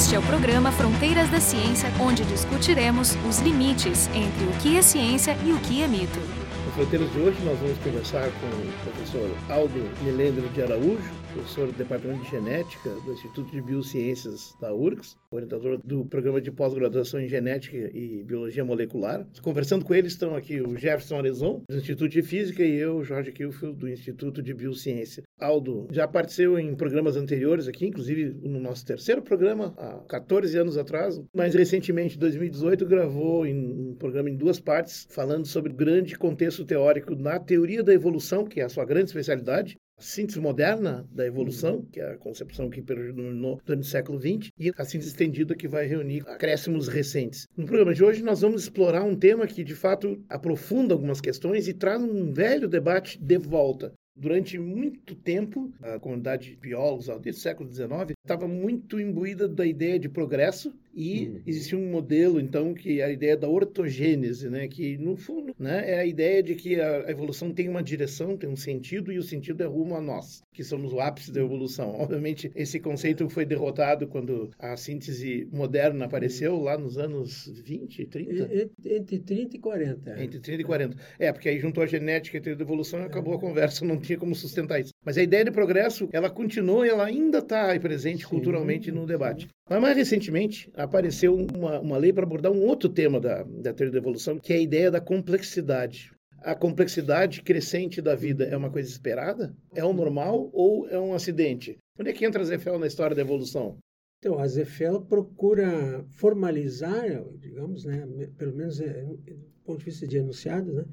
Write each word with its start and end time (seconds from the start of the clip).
Este 0.00 0.14
é 0.14 0.18
o 0.18 0.22
programa 0.22 0.72
Fronteiras 0.72 1.28
da 1.28 1.38
Ciência, 1.38 1.92
onde 2.00 2.24
discutiremos 2.24 3.18
os 3.28 3.38
limites 3.40 4.08
entre 4.14 4.46
o 4.46 4.52
que 4.52 4.78
é 4.78 4.80
ciência 4.80 5.36
e 5.44 5.52
o 5.52 5.58
que 5.58 5.82
é 5.82 5.86
mito. 5.86 6.18
No 6.64 6.72
Fronteiras 6.72 7.12
de 7.12 7.20
hoje 7.20 7.36
nós 7.44 7.58
vamos 7.58 7.76
conversar 7.80 8.30
com 8.40 8.46
o 8.46 8.72
professor 8.82 9.30
Aldo 9.50 9.90
Milendro 10.02 10.48
de 10.48 10.62
Araújo, 10.62 11.04
professor 11.32 11.66
do 11.66 11.72
Departamento 11.72 12.24
de 12.24 12.30
Genética 12.30 12.90
do 13.04 13.12
Instituto 13.12 13.50
de 13.50 13.60
Biociências 13.60 14.54
da 14.60 14.74
URGS, 14.74 15.16
orientador 15.30 15.78
do 15.84 16.04
programa 16.04 16.40
de 16.40 16.50
pós-graduação 16.50 17.20
em 17.20 17.28
Genética 17.28 17.76
e 17.76 18.22
Biologia 18.24 18.64
Molecular. 18.64 19.26
Conversando 19.42 19.84
com 19.84 19.94
ele 19.94 20.08
estão 20.08 20.34
aqui 20.34 20.60
o 20.60 20.76
Jefferson 20.76 21.18
Arezon, 21.18 21.62
do 21.68 21.76
Instituto 21.76 22.10
de 22.10 22.22
Física, 22.22 22.64
e 22.64 22.76
eu, 22.76 23.04
Jorge 23.04 23.32
Kilfield, 23.32 23.78
do 23.78 23.88
Instituto 23.88 24.42
de 24.42 24.52
Biociência. 24.52 25.22
Aldo 25.38 25.86
já 25.90 26.06
participou 26.06 26.58
em 26.58 26.74
programas 26.74 27.16
anteriores 27.16 27.68
aqui, 27.68 27.86
inclusive 27.86 28.36
no 28.42 28.58
nosso 28.58 28.84
terceiro 28.84 29.22
programa, 29.22 29.72
há 29.76 29.98
14 30.08 30.56
anos 30.58 30.76
atrás. 30.76 31.20
Mais 31.34 31.54
recentemente, 31.54 32.16
em 32.16 32.18
2018, 32.18 32.86
gravou 32.86 33.44
um 33.44 33.94
programa 33.98 34.28
em 34.28 34.36
duas 34.36 34.58
partes, 34.58 35.06
falando 35.10 35.46
sobre 35.46 35.72
o 35.72 35.76
grande 35.76 36.18
contexto 36.18 36.64
teórico 36.64 37.14
na 37.14 37.38
teoria 37.38 37.82
da 37.82 37.94
evolução, 37.94 38.44
que 38.44 38.60
é 38.60 38.64
a 38.64 38.68
sua 38.68 38.84
grande 38.84 39.06
especialidade, 39.06 39.76
síntese 40.00 40.40
moderna 40.40 41.06
da 41.12 41.26
evolução, 41.26 41.76
uhum. 41.76 41.86
que 41.86 42.00
é 42.00 42.12
a 42.12 42.16
concepção 42.16 42.68
que 42.70 42.82
predominou 42.82 43.60
durante 43.64 43.84
o 43.84 43.88
século 43.88 44.18
XX, 44.18 44.50
e 44.58 44.72
a 44.76 44.84
síntese 44.84 45.10
estendida 45.10 45.54
que 45.54 45.68
vai 45.68 45.86
reunir 45.86 46.22
acréscimos 46.26 46.88
recentes. 46.88 47.46
No 47.56 47.66
programa 47.66 47.94
de 47.94 48.02
hoje, 48.02 48.22
nós 48.22 48.40
vamos 48.40 48.62
explorar 48.62 49.04
um 49.04 49.16
tema 49.16 49.46
que, 49.46 49.62
de 49.62 49.74
fato, 49.74 50.22
aprofunda 50.28 50.94
algumas 50.94 51.20
questões 51.20 51.68
e 51.68 51.74
traz 51.74 52.02
um 52.02 52.32
velho 52.32 52.68
debate 52.68 53.18
de 53.18 53.38
volta. 53.38 53.92
Durante 54.16 54.58
muito 54.58 55.14
tempo, 55.14 55.72
a 55.80 55.98
comunidade 55.98 56.50
de 56.50 56.56
biólogos, 56.56 57.06
desde 57.06 57.40
o 57.40 57.42
século 57.42 57.72
XIX, 57.72 58.12
estava 58.22 58.46
muito 58.46 59.00
imbuída 59.00 59.48
da 59.48 59.64
ideia 59.64 59.98
de 59.98 60.10
progresso 60.10 60.74
e 61.00 61.28
uhum. 61.28 61.40
existia 61.46 61.78
um 61.78 61.90
modelo, 61.90 62.38
então, 62.38 62.74
que 62.74 63.00
é 63.00 63.04
a 63.04 63.10
ideia 63.10 63.34
da 63.34 63.48
ortogênese, 63.48 64.50
né? 64.50 64.68
que, 64.68 64.98
no 64.98 65.16
fundo, 65.16 65.54
né, 65.58 65.92
é 65.92 65.98
a 65.98 66.04
ideia 66.04 66.42
de 66.42 66.54
que 66.54 66.78
a 66.78 67.10
evolução 67.10 67.52
tem 67.52 67.70
uma 67.70 67.82
direção, 67.82 68.36
tem 68.36 68.50
um 68.50 68.56
sentido, 68.56 69.10
e 69.10 69.16
o 69.16 69.22
sentido 69.22 69.62
é 69.62 69.66
rumo 69.66 69.96
a 69.96 70.00
nós, 70.00 70.42
que 70.52 70.62
somos 70.62 70.92
o 70.92 71.00
ápice 71.00 71.32
da 71.32 71.40
evolução. 71.40 71.94
Obviamente, 71.98 72.52
esse 72.54 72.78
conceito 72.78 73.26
foi 73.30 73.46
derrotado 73.46 74.06
quando 74.08 74.50
a 74.58 74.76
síntese 74.76 75.48
moderna 75.50 76.04
apareceu, 76.04 76.60
lá 76.60 76.76
nos 76.76 76.98
anos 76.98 77.50
20, 77.64 78.04
30? 78.04 78.70
Entre 78.84 79.18
30 79.20 79.56
e 79.56 79.58
40. 79.58 80.22
Entre 80.22 80.38
30 80.38 80.60
e 80.60 80.64
40. 80.64 80.96
É, 81.18 81.32
porque 81.32 81.48
aí 81.48 81.58
juntou 81.58 81.82
a 81.82 81.86
genética 81.86 82.36
e 82.36 82.50
a 82.50 82.52
evolução 82.52 83.00
e 83.00 83.04
acabou 83.04 83.32
a 83.32 83.36
é. 83.38 83.40
conversa, 83.40 83.86
não 83.86 83.98
tinha 83.98 84.18
como 84.18 84.34
sustentar 84.34 84.78
isso. 84.78 84.92
Mas 85.02 85.16
a 85.16 85.22
ideia 85.22 85.46
de 85.46 85.50
progresso, 85.50 86.10
ela 86.12 86.28
continua 86.28 86.86
e 86.86 86.90
ela 86.90 87.06
ainda 87.06 87.38
está 87.38 87.78
presente 87.80 88.24
Sim. 88.24 88.28
culturalmente 88.28 88.92
no 88.92 89.06
debate. 89.06 89.48
Mas 89.70 89.80
mais 89.80 89.96
recentemente 89.96 90.68
apareceu 90.90 91.36
uma, 91.36 91.78
uma 91.78 91.96
lei 91.96 92.12
para 92.12 92.24
abordar 92.24 92.50
um 92.50 92.66
outro 92.66 92.88
tema 92.88 93.20
da, 93.20 93.44
da 93.44 93.72
teoria 93.72 93.92
da 93.92 93.98
evolução, 93.98 94.38
que 94.38 94.52
é 94.52 94.56
a 94.56 94.60
ideia 94.60 94.90
da 94.90 95.00
complexidade. 95.00 96.12
A 96.42 96.54
complexidade 96.54 97.42
crescente 97.42 98.02
da 98.02 98.16
vida 98.16 98.44
é 98.44 98.56
uma 98.56 98.70
coisa 98.70 98.90
esperada? 98.90 99.54
É 99.74 99.84
o 99.84 99.92
normal 99.92 100.50
ou 100.52 100.88
é 100.88 100.98
um 100.98 101.14
acidente? 101.14 101.78
Onde 101.98 102.10
é 102.10 102.12
que 102.12 102.24
entra 102.24 102.44
Zefel 102.44 102.78
na 102.78 102.86
história 102.88 103.14
da 103.14 103.22
evolução? 103.22 103.78
Então, 104.18 104.38
a 104.38 104.46
Zefel 104.46 105.00
procura 105.02 106.04
formalizar, 106.08 107.24
digamos, 107.38 107.84
né, 107.84 108.06
pelo 108.36 108.54
menos 108.54 108.80
é, 108.80 109.04
do 109.04 109.38
ponto 109.64 109.78
de 109.78 109.84
vista 109.84 110.06
de 110.06 110.18
enunciado, 110.18 110.72
né, 110.72 110.84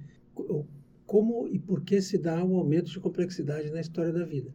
como 1.05 1.47
e 1.47 1.57
por 1.57 1.83
que 1.83 2.01
se 2.01 2.17
dá 2.17 2.43
o 2.43 2.57
aumento 2.57 2.91
de 2.91 2.99
complexidade 2.99 3.71
na 3.71 3.81
história 3.81 4.13
da 4.13 4.25
vida 4.25 4.53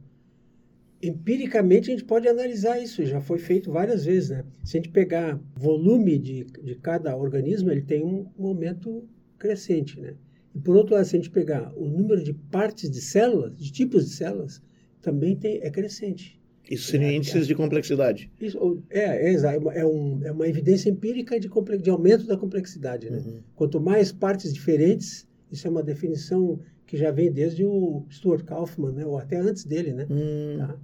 empiricamente 1.02 1.90
a 1.90 1.92
gente 1.92 2.04
pode 2.04 2.28
analisar 2.28 2.78
isso, 2.80 3.04
já 3.04 3.20
foi 3.20 3.38
feito 3.38 3.72
várias 3.72 4.04
vezes, 4.04 4.30
né? 4.30 4.44
Se 4.62 4.76
a 4.76 4.80
gente 4.80 4.90
pegar 4.90 5.40
volume 5.56 6.16
de, 6.16 6.44
de 6.44 6.76
cada 6.76 7.16
organismo, 7.16 7.70
ele 7.72 7.82
tem 7.82 8.04
um, 8.04 8.26
aumento 8.38 9.04
crescente, 9.36 10.00
né? 10.00 10.14
E 10.54 10.60
por 10.60 10.76
outro 10.76 10.94
lado, 10.94 11.04
se 11.04 11.16
a 11.16 11.18
gente 11.18 11.30
pegar 11.30 11.72
o 11.76 11.88
número 11.88 12.22
de 12.22 12.32
partes 12.32 12.88
de 12.88 13.00
células, 13.00 13.56
de 13.56 13.72
tipos 13.72 14.04
de 14.04 14.14
células, 14.14 14.62
também 15.00 15.34
tem, 15.34 15.58
é 15.62 15.70
crescente. 15.70 16.40
Isso 16.70 16.90
seriam 16.90 17.10
é, 17.10 17.16
índices 17.16 17.44
é, 17.44 17.46
de 17.48 17.54
complexidade. 17.54 18.30
Isso, 18.40 18.82
é, 18.88 19.32
é, 19.32 19.34
é, 19.34 19.84
um, 19.84 20.20
é 20.22 20.30
uma 20.30 20.46
evidência 20.46 20.88
empírica 20.88 21.40
de, 21.40 21.50
de 21.82 21.90
aumento 21.90 22.26
da 22.26 22.36
complexidade. 22.36 23.10
Né? 23.10 23.18
Uhum. 23.18 23.40
Quanto 23.56 23.80
mais 23.80 24.12
partes 24.12 24.52
diferentes, 24.54 25.26
isso 25.50 25.66
é 25.66 25.70
uma 25.70 25.82
definição 25.82 26.60
que 26.86 26.96
já 26.96 27.10
vem 27.10 27.32
desde 27.32 27.64
o 27.64 28.04
Stuart 28.10 28.44
Kaufman, 28.44 28.92
né? 28.92 29.04
ou 29.04 29.18
até 29.18 29.38
antes 29.38 29.64
dele. 29.64 29.92
Né? 29.92 30.06
Hum. 30.08 30.58
Tá? 30.58 30.78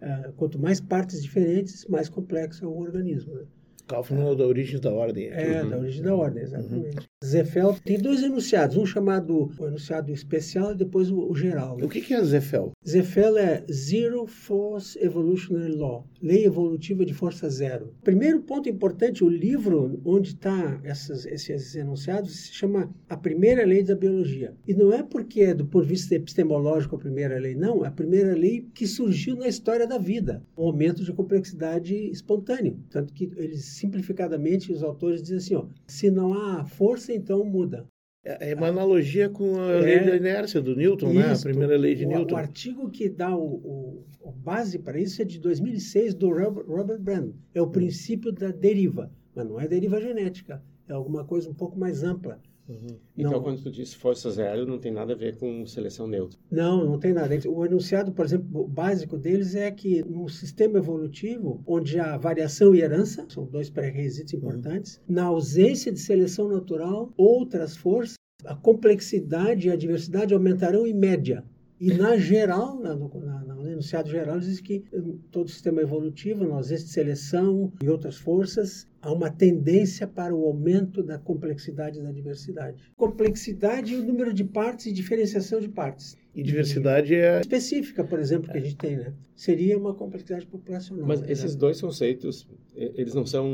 Uh, 0.00 0.32
quanto 0.34 0.58
mais 0.58 0.80
partes 0.80 1.22
diferentes, 1.22 1.84
mais 1.86 2.08
complexo 2.08 2.64
é 2.64 2.68
o 2.68 2.78
organismo. 2.78 3.34
Né? 3.34 3.42
Kaufmann 3.88 4.32
é 4.32 4.36
da 4.36 4.46
origem 4.46 4.80
da 4.80 4.92
ordem. 4.92 5.28
É, 5.28 5.62
uhum. 5.62 5.70
da 5.70 5.78
origem 5.78 6.02
da 6.02 6.14
ordem, 6.14 6.42
exatamente. 6.42 6.98
Uhum. 6.98 7.04
Zefel 7.24 7.76
tem 7.84 7.98
dois 7.98 8.22
enunciados, 8.22 8.76
um 8.76 8.86
chamado 8.86 9.50
o 9.58 9.66
enunciado 9.66 10.12
especial 10.12 10.70
e 10.70 10.76
depois 10.76 11.10
o, 11.10 11.28
o 11.28 11.34
geral. 11.34 11.76
Né? 11.76 11.84
O 11.84 11.88
que, 11.88 12.00
que 12.00 12.14
é 12.14 12.22
Zefel? 12.22 12.70
Zefel 12.86 13.36
é 13.36 13.64
Zero 13.70 14.24
Force 14.26 14.96
Evolutionary 15.04 15.74
Law, 15.74 16.06
lei 16.22 16.46
evolutiva 16.46 17.04
de 17.04 17.12
força 17.12 17.50
zero. 17.50 17.92
Primeiro 18.04 18.40
ponto 18.42 18.68
importante, 18.68 19.24
o 19.24 19.28
livro 19.28 20.00
onde 20.04 20.28
está 20.28 20.80
esses 20.84 21.74
enunciados 21.74 22.36
se 22.36 22.54
chama 22.54 22.94
A 23.08 23.16
Primeira 23.16 23.66
Lei 23.66 23.82
da 23.82 23.96
Biologia. 23.96 24.54
E 24.66 24.72
não 24.72 24.92
é 24.92 25.02
porque 25.02 25.40
é 25.40 25.54
do 25.54 25.66
ponto 25.66 25.82
de 25.82 25.90
vista 25.90 26.14
epistemológico 26.14 26.94
a 26.94 27.00
primeira 27.00 27.36
lei, 27.36 27.56
não, 27.56 27.84
é 27.84 27.88
a 27.88 27.92
primeira 27.92 28.32
lei 28.32 28.68
que 28.72 28.86
surgiu 28.86 29.34
na 29.34 29.48
história 29.48 29.88
da 29.88 29.98
vida, 29.98 30.44
o 30.56 30.66
aumento 30.66 31.02
de 31.02 31.12
complexidade 31.12 31.94
espontâneo. 32.10 32.78
Tanto 32.88 33.12
que 33.12 33.28
eles 33.36 33.64
simplificadamente 33.64 34.70
os 34.70 34.84
autores 34.84 35.20
dizem 35.20 35.38
assim, 35.38 35.54
ó, 35.56 35.66
se 35.88 36.10
não 36.12 36.32
há 36.32 36.64
força 36.64 37.07
então 37.12 37.44
muda. 37.44 37.86
É, 38.24 38.50
é 38.50 38.54
uma 38.54 38.68
analogia 38.68 39.28
com 39.28 39.60
a 39.60 39.72
é, 39.72 39.80
lei 39.80 40.04
da 40.04 40.16
inércia 40.16 40.60
do 40.60 40.74
Newton, 40.74 41.10
isso, 41.10 41.18
né? 41.18 41.32
a 41.32 41.38
primeira 41.38 41.76
lei 41.76 41.94
de 41.94 42.04
o, 42.04 42.08
Newton. 42.08 42.34
O 42.34 42.38
artigo 42.38 42.90
que 42.90 43.08
dá 43.08 43.34
o, 43.34 44.04
o, 44.20 44.32
base 44.32 44.78
para 44.78 44.98
isso 44.98 45.22
é 45.22 45.24
de 45.24 45.38
2006 45.38 46.14
do 46.14 46.28
Robert, 46.28 46.66
Robert 46.66 47.00
Brand. 47.00 47.32
É 47.54 47.62
o 47.62 47.64
hum. 47.64 47.70
princípio 47.70 48.32
da 48.32 48.50
deriva, 48.50 49.10
mas 49.34 49.46
não 49.46 49.60
é 49.60 49.66
deriva 49.68 50.00
genética, 50.00 50.62
é 50.88 50.92
alguma 50.92 51.24
coisa 51.24 51.48
um 51.48 51.54
pouco 51.54 51.78
mais 51.78 52.02
ampla. 52.02 52.40
Uhum. 52.68 52.98
Então, 53.16 53.32
não, 53.32 53.42
quando 53.42 53.62
tu 53.62 53.70
diz 53.70 53.94
força 53.94 54.30
zero, 54.30 54.66
não 54.66 54.78
tem 54.78 54.92
nada 54.92 55.14
a 55.14 55.16
ver 55.16 55.36
com 55.36 55.66
seleção 55.66 56.06
neutra. 56.06 56.38
Não, 56.50 56.84
não 56.84 56.98
tem 56.98 57.14
nada. 57.14 57.34
O 57.48 57.64
enunciado, 57.64 58.12
por 58.12 58.26
exemplo, 58.26 58.68
básico 58.68 59.16
deles 59.16 59.54
é 59.54 59.70
que 59.70 60.02
num 60.02 60.28
sistema 60.28 60.78
evolutivo, 60.78 61.62
onde 61.66 61.98
há 61.98 62.16
variação 62.18 62.74
e 62.74 62.80
herança, 62.80 63.24
são 63.28 63.46
dois 63.46 63.70
pré-requisitos 63.70 64.34
uhum. 64.34 64.38
importantes, 64.38 64.96
uhum. 65.08 65.14
na 65.14 65.24
ausência 65.24 65.90
de 65.90 65.98
seleção 65.98 66.48
natural, 66.48 67.10
outras 67.16 67.76
forças, 67.76 68.16
a 68.44 68.54
complexidade 68.54 69.68
e 69.68 69.70
a 69.70 69.76
diversidade 69.76 70.34
aumentarão 70.34 70.86
em 70.86 70.94
média. 70.94 71.44
E 71.80 71.94
na 71.94 72.16
geral, 72.16 72.78
na, 72.80 72.94
na, 72.96 73.54
no 73.54 73.68
enunciado 73.68 74.10
geral, 74.10 74.40
diz 74.40 74.60
que 74.60 74.84
todo 75.30 75.48
sistema 75.48 75.80
evolutivo, 75.80 76.44
na 76.44 76.56
ausência 76.56 76.86
de 76.86 76.92
seleção 76.92 77.72
e 77.80 77.88
outras 77.88 78.16
forças, 78.16 78.87
há 79.00 79.12
uma 79.12 79.30
tendência 79.30 80.06
para 80.06 80.34
o 80.34 80.44
aumento 80.44 81.02
da 81.02 81.18
complexidade 81.18 81.98
e 81.98 82.02
da 82.02 82.10
diversidade. 82.10 82.76
Complexidade 82.96 83.94
e 83.94 83.96
o 83.96 84.02
número 84.04 84.32
de 84.32 84.44
partes 84.44 84.86
e 84.86 84.92
diferenciação 84.92 85.60
de 85.60 85.68
partes. 85.68 86.16
E 86.34 86.42
diversidade 86.42 87.14
é 87.14 87.40
específica, 87.40 88.04
por 88.04 88.18
exemplo, 88.18 88.50
que 88.50 88.58
a 88.58 88.60
gente 88.60 88.76
tem, 88.76 88.96
né? 88.96 89.12
Seria 89.34 89.76
uma 89.76 89.94
complexidade 89.94 90.46
populacional. 90.46 91.06
Mas 91.06 91.22
esses 91.28 91.56
dois 91.56 91.80
conceitos, 91.80 92.46
eles 92.74 93.14
não 93.14 93.26
são 93.26 93.48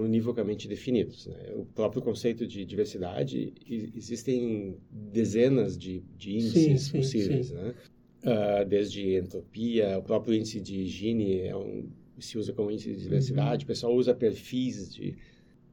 univocamente 0.00 0.68
definidos. 0.68 1.26
Né? 1.26 1.52
O 1.54 1.64
próprio 1.64 2.02
conceito 2.02 2.46
de 2.46 2.64
diversidade, 2.64 3.54
existem 3.94 4.76
dezenas 4.90 5.78
de, 5.78 6.02
de 6.16 6.34
índices 6.34 6.62
sim, 6.62 6.78
sim, 6.78 6.98
possíveis, 6.98 7.46
sim. 7.48 7.54
né? 7.54 7.74
Uh, 8.22 8.64
desde 8.66 9.14
entropia, 9.14 9.98
o 9.98 10.02
próprio 10.02 10.34
índice 10.34 10.60
de 10.60 10.84
Gini 10.86 11.40
é 11.42 11.56
um 11.56 11.86
se 12.18 12.38
usa 12.38 12.52
como 12.52 12.70
índice 12.70 12.92
de 12.94 13.02
diversidade, 13.02 13.64
uhum. 13.64 13.66
o 13.66 13.68
pessoal 13.68 13.94
usa 13.94 14.14
perfis 14.14 14.94
de 14.94 15.16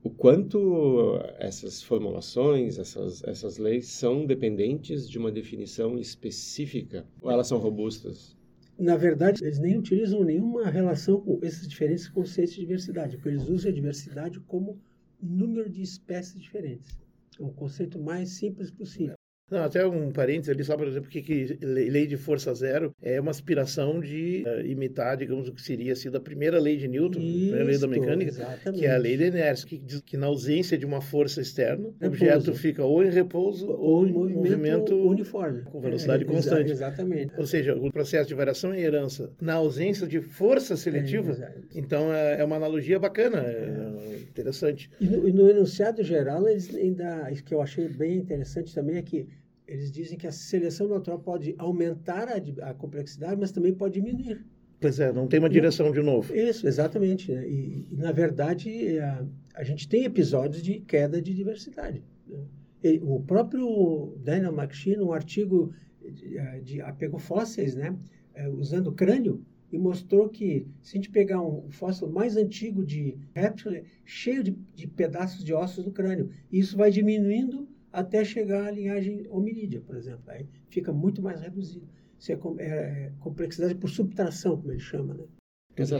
o 0.03 0.09
quanto 0.09 1.17
essas 1.39 1.81
formulações, 1.81 2.77
essas, 2.77 3.23
essas 3.23 3.57
leis 3.57 3.87
são 3.87 4.25
dependentes 4.25 5.09
de 5.09 5.17
uma 5.17 5.31
definição 5.31 5.97
específica 5.97 7.05
ou 7.21 7.31
elas 7.31 7.47
são 7.47 7.57
robustas? 7.57 8.35
Na 8.77 8.97
verdade, 8.97 9.43
eles 9.43 9.59
nem 9.59 9.77
utilizam 9.77 10.23
nenhuma 10.23 10.69
relação 10.69 11.21
com 11.21 11.39
esses 11.41 11.67
diferentes 11.67 12.09
conceitos 12.09 12.55
de 12.55 12.61
diversidade, 12.61 13.15
porque 13.15 13.29
eles 13.29 13.47
usam 13.47 13.71
a 13.71 13.73
diversidade 13.73 14.39
como 14.41 14.77
número 15.21 15.69
de 15.69 15.81
espécies 15.81 16.41
diferentes. 16.41 16.99
É 17.39 17.43
um 17.43 17.53
conceito 17.53 17.97
mais 17.97 18.29
simples 18.31 18.69
possível. 18.69 19.15
Não, 19.51 19.63
até 19.63 19.85
um 19.85 20.11
parênteses 20.11 20.49
ali, 20.49 20.63
só 20.63 20.75
para 20.75 20.87
dizer 20.87 21.01
porque 21.01 21.21
que 21.21 21.57
lei 21.61 22.07
de 22.07 22.17
força 22.17 22.53
zero 22.55 22.91
é 23.01 23.19
uma 23.21 23.29
aspiração 23.29 23.99
de 23.99 24.43
uh, 24.47 24.65
imitar, 24.65 25.15
digamos, 25.15 25.47
o 25.47 25.53
que 25.53 25.61
seria 25.61 25.95
sido 25.95 26.17
a 26.17 26.19
primeira 26.19 26.59
lei 26.59 26.75
de 26.75 26.87
Newton, 26.87 27.19
Isso, 27.19 27.53
a 27.53 27.57
primeira 27.57 27.63
lei 27.63 27.77
da 27.77 27.87
mecânica, 27.87 28.31
exatamente. 28.31 28.79
que 28.79 28.85
é 28.85 28.95
a 28.95 28.97
lei 28.97 29.15
da 29.15 29.27
inércia, 29.27 29.67
que 29.67 29.77
diz 29.77 30.01
que 30.01 30.17
na 30.17 30.27
ausência 30.27 30.77
de 30.77 30.85
uma 30.85 31.01
força 31.01 31.39
externa, 31.39 31.87
o 32.01 32.05
objeto 32.05 32.53
fica 32.55 32.83
ou 32.83 33.03
em 33.03 33.11
repouso 33.11 33.69
ou, 33.69 34.07
em 34.07 34.11
movimento, 34.11 34.37
movimento, 34.37 34.95
uniforme. 34.95 35.61
Com 35.63 35.79
velocidade 35.79 36.23
é, 36.23 36.25
constante. 36.25 36.71
Exatamente. 36.71 37.33
Ou 37.37 37.45
seja, 37.45 37.75
o 37.75 37.91
processo 37.91 38.27
de 38.27 38.33
variação 38.33 38.73
e 38.73 38.79
herança 38.79 39.31
na 39.39 39.53
ausência 39.53 40.07
de 40.07 40.19
força 40.21 40.75
seletiva, 40.75 41.33
é, 41.33 41.53
então 41.75 42.11
é, 42.11 42.39
é, 42.39 42.43
uma 42.43 42.55
analogia 42.55 42.97
bacana, 42.97 43.39
é, 43.39 44.17
interessante. 44.21 44.89
E 44.99 45.05
no, 45.05 45.27
e 45.27 45.31
no 45.31 45.47
enunciado 45.47 46.01
geral, 46.01 46.47
eles 46.47 46.73
ainda, 46.73 47.31
que 47.45 47.53
eu 47.53 47.61
achei 47.61 47.87
bem 47.87 48.17
interessante 48.17 48.73
também 48.73 48.97
é 48.97 49.01
que 49.01 49.27
eles 49.73 49.91
dizem 49.91 50.17
que 50.17 50.27
a 50.27 50.31
seleção 50.31 50.87
natural 50.87 51.19
pode 51.19 51.55
aumentar 51.57 52.27
a, 52.29 52.69
a 52.69 52.73
complexidade, 52.75 53.39
mas 53.39 53.51
também 53.51 53.73
pode 53.73 53.95
diminuir. 53.95 54.45
Pois 54.79 54.99
é, 54.99 55.11
não 55.11 55.27
tem 55.27 55.39
uma 55.39 55.49
direção 55.49 55.91
de 55.91 56.01
novo. 56.01 56.35
Isso, 56.35 56.67
exatamente. 56.67 57.31
Né? 57.31 57.47
E, 57.47 57.87
e, 57.89 57.95
na 57.95 58.11
verdade, 58.11 58.99
a, 58.99 59.25
a, 59.55 59.63
gente 59.63 59.87
tem 59.87 60.03
episódios 60.03 60.61
de 60.61 60.79
queda 60.81 61.19
de 61.19 61.33
diversidade. 61.33 62.03
Né? 62.27 62.45
E, 62.83 62.99
o 63.01 63.19
próprio 63.21 64.15
Daniel 64.23 64.53
McSheen, 64.53 64.99
um 64.99 65.11
artigo 65.11 65.73
de, 66.01 66.61
de 66.63 66.81
apego 66.81 67.17
fósseis, 67.17 67.73
né? 67.73 67.97
É, 68.35 68.47
usando 68.49 68.91
crânio, 68.91 69.43
e 69.71 69.77
mostrou 69.79 70.29
que 70.29 70.67
se 70.83 70.95
a 70.95 70.97
gente 70.97 71.09
pegar 71.09 71.41
um 71.41 71.71
fóssil 71.71 72.07
mais 72.07 72.37
antigo 72.37 72.85
de 72.85 73.17
réptil, 73.33 73.71
é 73.71 73.83
cheio 74.05 74.43
de, 74.43 74.51
de 74.75 74.87
pedaços 74.87 75.43
de 75.43 75.51
ossos 75.51 75.83
do 75.83 75.91
crânio, 75.91 76.29
isso 76.51 76.77
vai 76.77 76.91
diminuindo 76.91 77.67
até 77.93 78.25
chegar 78.25 78.65
à 78.65 78.71
linhagem 78.71 79.27
hominídea, 79.29 79.79
por 79.79 79.95
exemplo. 79.95 80.23
Aí 80.27 80.47
fica 80.67 80.91
muito 80.91 81.21
mais 81.21 81.39
reduzido. 81.39 81.87
Isso 82.19 82.31
é, 82.31 82.39
é, 82.57 82.65
é 82.65 83.11
complexidade 83.19 83.75
por 83.75 83.89
subtração, 83.89 84.57
como 84.57 84.71
ele 84.71 84.79
chama, 84.79 85.13
né? 85.13 85.23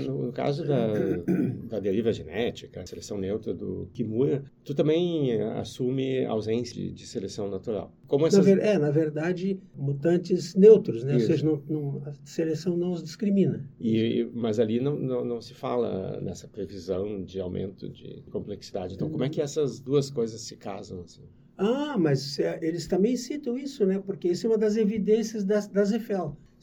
No 0.07 0.31
caso 0.31 0.67
da, 0.67 0.87
da 1.67 1.79
deriva 1.79 2.13
genética, 2.13 2.85
seleção 2.85 3.17
neutra 3.17 3.55
do 3.55 3.89
Kimura, 3.91 4.45
tu 4.63 4.75
também 4.75 5.41
assume 5.41 6.23
ausência 6.25 6.75
de, 6.75 6.91
de 6.91 7.07
seleção 7.07 7.49
natural. 7.49 7.91
Como 8.05 8.27
essas... 8.27 8.45
na 8.45 8.53
ver, 8.53 8.63
é, 8.63 8.77
na 8.77 8.91
verdade, 8.91 9.59
mutantes 9.75 10.53
neutros, 10.53 11.03
né? 11.03 11.15
Ou 11.15 11.19
seja, 11.19 11.43
não, 11.43 11.63
não, 11.67 12.03
a 12.05 12.13
seleção 12.23 12.77
não 12.77 12.91
os 12.91 13.03
discrimina. 13.03 13.67
E, 13.79 14.29
mas 14.31 14.59
ali 14.59 14.79
não, 14.79 14.95
não, 14.95 15.25
não, 15.25 15.41
se 15.41 15.55
fala 15.55 16.21
nessa 16.21 16.47
previsão 16.47 17.23
de 17.23 17.39
aumento 17.39 17.89
de 17.89 18.23
complexidade. 18.29 18.93
Então, 18.93 19.09
como 19.09 19.23
é 19.23 19.29
que 19.29 19.41
essas 19.41 19.79
duas 19.79 20.11
coisas 20.11 20.41
se 20.41 20.55
casam? 20.55 21.01
Assim? 21.01 21.23
Ah, 21.57 21.97
mas 21.97 22.37
é, 22.39 22.59
eles 22.65 22.87
também 22.87 23.15
citam 23.17 23.57
isso, 23.57 23.85
né? 23.85 23.99
Porque 23.99 24.27
isso 24.29 24.45
é 24.47 24.49
uma 24.49 24.57
das 24.57 24.75
evidências 24.77 25.43
da, 25.43 25.59
da. 25.61 25.83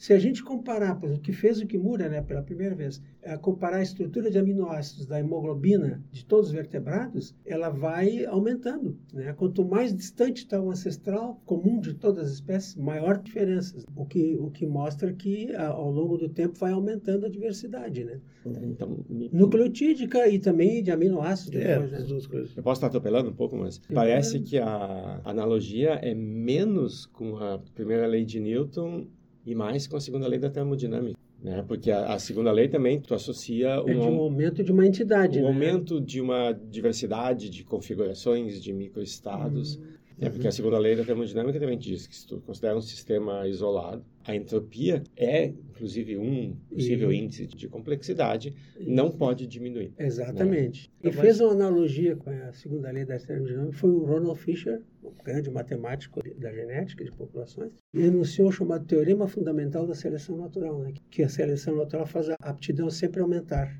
Se 0.01 0.13
a 0.13 0.17
gente 0.17 0.43
comparar, 0.43 0.95
por 0.95 1.05
exemplo, 1.05 1.21
o 1.21 1.23
que 1.23 1.31
fez 1.31 1.61
o 1.61 1.67
Kimura, 1.67 2.09
né, 2.09 2.23
pela 2.23 2.41
primeira 2.41 2.73
vez, 2.73 2.99
é 3.21 3.37
comparar 3.37 3.77
a 3.77 3.83
estrutura 3.83 4.31
de 4.31 4.39
aminoácidos 4.39 5.05
da 5.05 5.19
hemoglobina 5.19 6.03
de 6.11 6.25
todos 6.25 6.47
os 6.47 6.53
vertebrados, 6.53 7.35
ela 7.45 7.69
vai 7.69 8.25
aumentando. 8.25 8.97
Né? 9.13 9.31
Quanto 9.33 9.63
mais 9.63 9.95
distante 9.95 10.37
está 10.37 10.59
o 10.59 10.71
ancestral 10.71 11.39
comum 11.45 11.79
de 11.79 11.93
todas 11.93 12.25
as 12.25 12.33
espécies, 12.33 12.75
maior 12.75 13.19
diferença. 13.19 13.77
O 13.95 14.03
que, 14.03 14.35
o 14.37 14.49
que 14.49 14.65
mostra 14.65 15.13
que 15.13 15.53
ao 15.55 15.91
longo 15.91 16.17
do 16.17 16.29
tempo 16.29 16.57
vai 16.57 16.71
aumentando 16.71 17.27
a 17.27 17.29
diversidade. 17.29 18.03
Né? 18.03 18.19
Então, 18.43 19.05
Nucleotídica 19.31 20.27
e 20.27 20.39
também 20.39 20.81
de 20.81 20.89
aminoácidos. 20.89 21.61
É, 21.61 21.75
depois, 21.75 21.91
né? 21.91 21.99
duas 22.07 22.25
coisas. 22.25 22.57
Eu 22.57 22.63
posso 22.63 22.79
estar 22.79 22.87
atropelando 22.87 23.29
um 23.29 23.35
pouco, 23.35 23.55
mas 23.55 23.77
parece 23.93 24.39
que 24.39 24.57
a 24.57 25.21
analogia 25.23 25.91
é 26.01 26.15
menos 26.15 27.05
com 27.05 27.37
a 27.37 27.59
primeira 27.75 28.07
lei 28.07 28.25
de 28.25 28.39
Newton 28.39 29.05
e 29.45 29.55
mais 29.55 29.87
com 29.87 29.97
a 29.97 30.01
segunda 30.01 30.27
lei 30.27 30.39
da 30.39 30.49
termodinâmica. 30.49 31.17
Né? 31.41 31.63
Porque 31.67 31.89
a, 31.89 32.13
a 32.13 32.19
segunda 32.19 32.51
lei 32.51 32.67
também 32.67 32.99
tu 33.01 33.13
associa 33.13 33.81
um, 33.83 33.89
é 33.89 33.93
de 33.93 33.99
um 33.99 34.19
aumento 34.19 34.63
de 34.63 34.71
uma 34.71 34.85
entidade, 34.85 35.39
um 35.39 35.43
né? 35.43 35.47
aumento 35.47 35.99
de 35.99 36.21
uma 36.21 36.51
diversidade 36.51 37.49
de 37.49 37.63
configurações 37.63 38.61
de 38.61 38.71
microestados. 38.71 39.77
Hum. 39.77 40.00
É 40.21 40.29
porque 40.29 40.47
a 40.47 40.51
segunda 40.51 40.77
lei 40.77 40.95
da 40.95 41.03
termodinâmica 41.03 41.59
também 41.59 41.79
diz 41.79 42.05
que 42.05 42.15
se 42.15 42.27
tu 42.27 42.39
considera 42.41 42.77
um 42.77 42.81
sistema 42.81 43.47
isolado, 43.47 44.05
a 44.23 44.35
entropia 44.35 45.01
é, 45.17 45.45
inclusive, 45.45 46.15
um 46.15 46.55
possível 46.69 47.11
e... 47.11 47.17
índice 47.17 47.47
de 47.47 47.67
complexidade, 47.67 48.55
não 48.79 49.09
pode 49.09 49.47
diminuir. 49.47 49.91
Né? 49.97 50.05
Exatamente. 50.05 50.89
Né? 50.89 50.95
E 51.05 51.09
então, 51.09 51.21
fez 51.23 51.41
uma 51.41 51.53
analogia 51.53 52.15
com 52.15 52.29
a 52.29 52.53
segunda 52.53 52.91
lei 52.91 53.03
da 53.03 53.17
termodinâmica, 53.17 53.75
foi 53.75 53.89
o 53.89 54.05
Ronald 54.05 54.39
Fisher, 54.39 54.83
um 55.03 55.11
grande 55.23 55.49
matemático 55.49 56.21
da 56.37 56.53
genética 56.53 57.03
de 57.03 57.11
populações, 57.11 57.71
e 57.91 58.01
enunciou 58.03 58.49
o 58.49 58.51
chamado 58.51 58.85
teorema 58.85 59.27
fundamental 59.27 59.87
da 59.87 59.95
seleção 59.95 60.37
natural, 60.37 60.77
né? 60.77 60.93
que 61.09 61.23
a 61.23 61.29
seleção 61.29 61.75
natural 61.75 62.05
faz 62.05 62.29
a 62.29 62.35
aptidão 62.41 62.91
sempre 62.91 63.21
aumentar. 63.21 63.75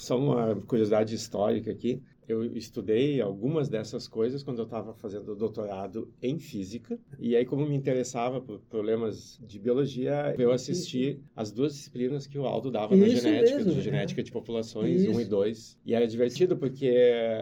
Só 0.00 0.18
uma 0.18 0.56
curiosidade 0.62 1.14
histórica 1.14 1.70
aqui 1.70 2.02
eu 2.28 2.44
estudei 2.56 3.20
algumas 3.20 3.68
dessas 3.68 4.08
coisas 4.08 4.42
quando 4.42 4.58
eu 4.58 4.64
estava 4.64 4.92
fazendo 4.94 5.34
doutorado 5.34 6.12
em 6.22 6.38
física. 6.38 6.98
E 7.18 7.36
aí, 7.36 7.44
como 7.44 7.66
me 7.66 7.76
interessava 7.76 8.40
por 8.40 8.60
problemas 8.68 9.38
de 9.46 9.58
biologia, 9.58 10.34
eu 10.38 10.50
assisti 10.50 11.20
as 11.34 11.52
duas 11.52 11.74
disciplinas 11.74 12.26
que 12.26 12.38
o 12.38 12.44
Aldo 12.46 12.70
dava 12.70 12.94
Isso 12.96 13.24
na 13.24 13.30
genética, 13.30 13.56
mesmo, 13.58 13.72
de 13.72 13.80
genética 13.80 14.20
é. 14.20 14.24
de 14.24 14.32
populações 14.32 15.02
Isso. 15.02 15.12
1 15.12 15.20
e 15.20 15.24
2. 15.24 15.78
E 15.86 15.94
era 15.94 16.06
divertido 16.06 16.56
porque 16.56 16.92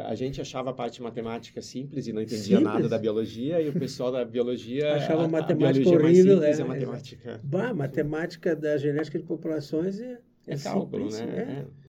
a 0.05 0.15
gente 0.15 0.41
achava 0.41 0.71
a 0.71 0.73
parte 0.75 1.03
matemática 1.03 1.63
simples 1.63 2.07
e 2.07 2.13
não 2.13 2.21
entendia 2.21 2.59
simples. 2.59 2.65
nada 2.65 2.89
da 2.89 2.99
biologia, 2.99 3.61
e 3.61 3.69
o 3.69 3.73
pessoal 3.73 4.13
da 4.13 4.25
biologia 4.25 4.95
achava 4.95 5.25
a, 5.25 5.29
matemática 5.29 5.89
a 5.89 5.93
horrível, 5.93 6.43
é, 6.43 6.53
a 6.53 6.65
matemática. 6.65 7.41
Bah, 7.43 7.73
matemática 7.73 8.55
da 8.55 8.77
genética 8.77 9.19
de 9.19 9.25
populações 9.25 10.01
é, 10.01 10.19
é, 10.47 10.55
é 10.55 10.59
cálculo, 10.59 11.11
simples, 11.11 11.35
né? 11.35 11.67
É. 11.81 11.84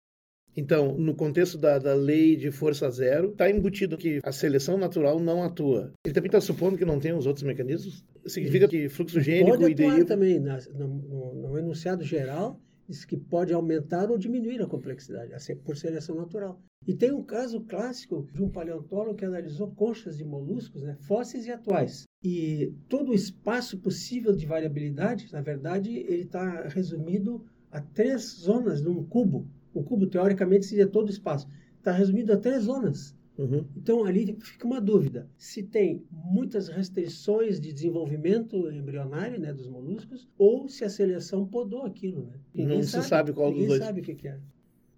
Então, 0.56 0.96
no 0.98 1.16
contexto 1.16 1.58
da, 1.58 1.80
da 1.80 1.94
lei 1.94 2.36
de 2.36 2.52
força 2.52 2.90
zero, 2.90 3.32
está 3.32 3.50
embutido 3.50 3.98
que 3.98 4.20
a 4.24 4.32
seleção 4.32 4.78
natural 4.78 5.20
não 5.20 5.44
atua. 5.44 5.92
Ele 6.06 6.14
também 6.14 6.28
está 6.28 6.40
supondo 6.40 6.78
que 6.78 6.86
não 6.86 7.00
tem 7.00 7.14
os 7.14 7.26
outros 7.26 7.44
mecanismos? 7.44 8.06
Significa 8.26 8.68
que 8.68 8.88
fluxo 8.88 9.20
gênico 9.20 9.58
pode 9.58 9.72
e 9.72 9.76
deriva... 9.76 10.06
também, 10.06 10.40
na, 10.40 10.60
no, 10.76 10.88
no, 10.88 11.34
no, 11.34 11.58
enunciado 11.58 12.04
geral, 12.04 12.60
diz 12.88 13.04
que 13.04 13.18
pode 13.18 13.52
aumentar 13.52 14.12
ou 14.12 14.18
diminuir 14.18 14.62
a 14.62 14.68
complexidade, 14.68 15.32
por 15.64 15.76
seleção 15.76 16.16
natural. 16.16 16.62
E 16.86 16.94
tem 16.94 17.12
um 17.12 17.24
caso 17.24 17.62
clássico 17.62 18.28
de 18.34 18.44
um 18.44 18.50
paleontólogo 18.50 19.16
que 19.16 19.26
analisou 19.26 19.72
conchas 19.72 20.18
de 20.18 20.24
moluscos, 20.24 20.84
né, 20.84 20.98
fósseis 21.02 21.46
e 21.48 21.52
atuais. 21.52 22.04
E 22.24 22.74
todo 22.88 23.12
o 23.12 23.16
espaço 23.16 23.80
possível 23.80 24.36
de 24.36 24.46
variabilidade, 24.46 25.32
na 25.32 25.42
verdade, 25.42 25.90
ele 25.92 26.24
está 26.24 26.68
resumido 26.68 27.44
a 27.72 27.82
três 27.82 28.22
zonas 28.40 28.82
num 28.82 29.04
cubo 29.04 29.48
o 29.74 29.84
cubo, 29.84 30.08
teoricamente, 30.08 30.66
seria 30.66 30.88
todo 30.88 31.08
o 31.08 31.12
espaço. 31.12 31.48
Está 31.78 31.92
resumido 31.92 32.32
a 32.32 32.38
três 32.38 32.64
zonas. 32.64 33.16
Uhum. 33.38 33.66
Então, 33.76 34.06
ali 34.06 34.38
fica 34.40 34.66
uma 34.66 34.80
dúvida. 34.80 35.28
Se 35.38 35.64
tem 35.64 36.06
muitas 36.12 36.68
restrições 36.68 37.60
de 37.60 37.74
desenvolvimento 37.74 38.70
embrionário 38.70 39.40
né, 39.40 39.52
dos 39.52 39.68
moluscos, 39.68 40.28
ou 40.38 40.70
se 40.70 40.84
a 40.84 40.90
seleção 40.90 41.46
podou 41.46 41.84
aquilo. 41.84 42.28
Né? 42.28 42.34
Ninguém 42.54 42.78
Não 42.78 42.84
sabe, 42.84 43.04
se 43.04 43.10
sabe 43.10 43.34
qual 43.34 43.52
dos 43.52 43.68
dois. 43.68 43.84
sabe 43.84 44.02
o 44.02 44.04
que, 44.04 44.16
que 44.16 44.28
é. 44.28 44.40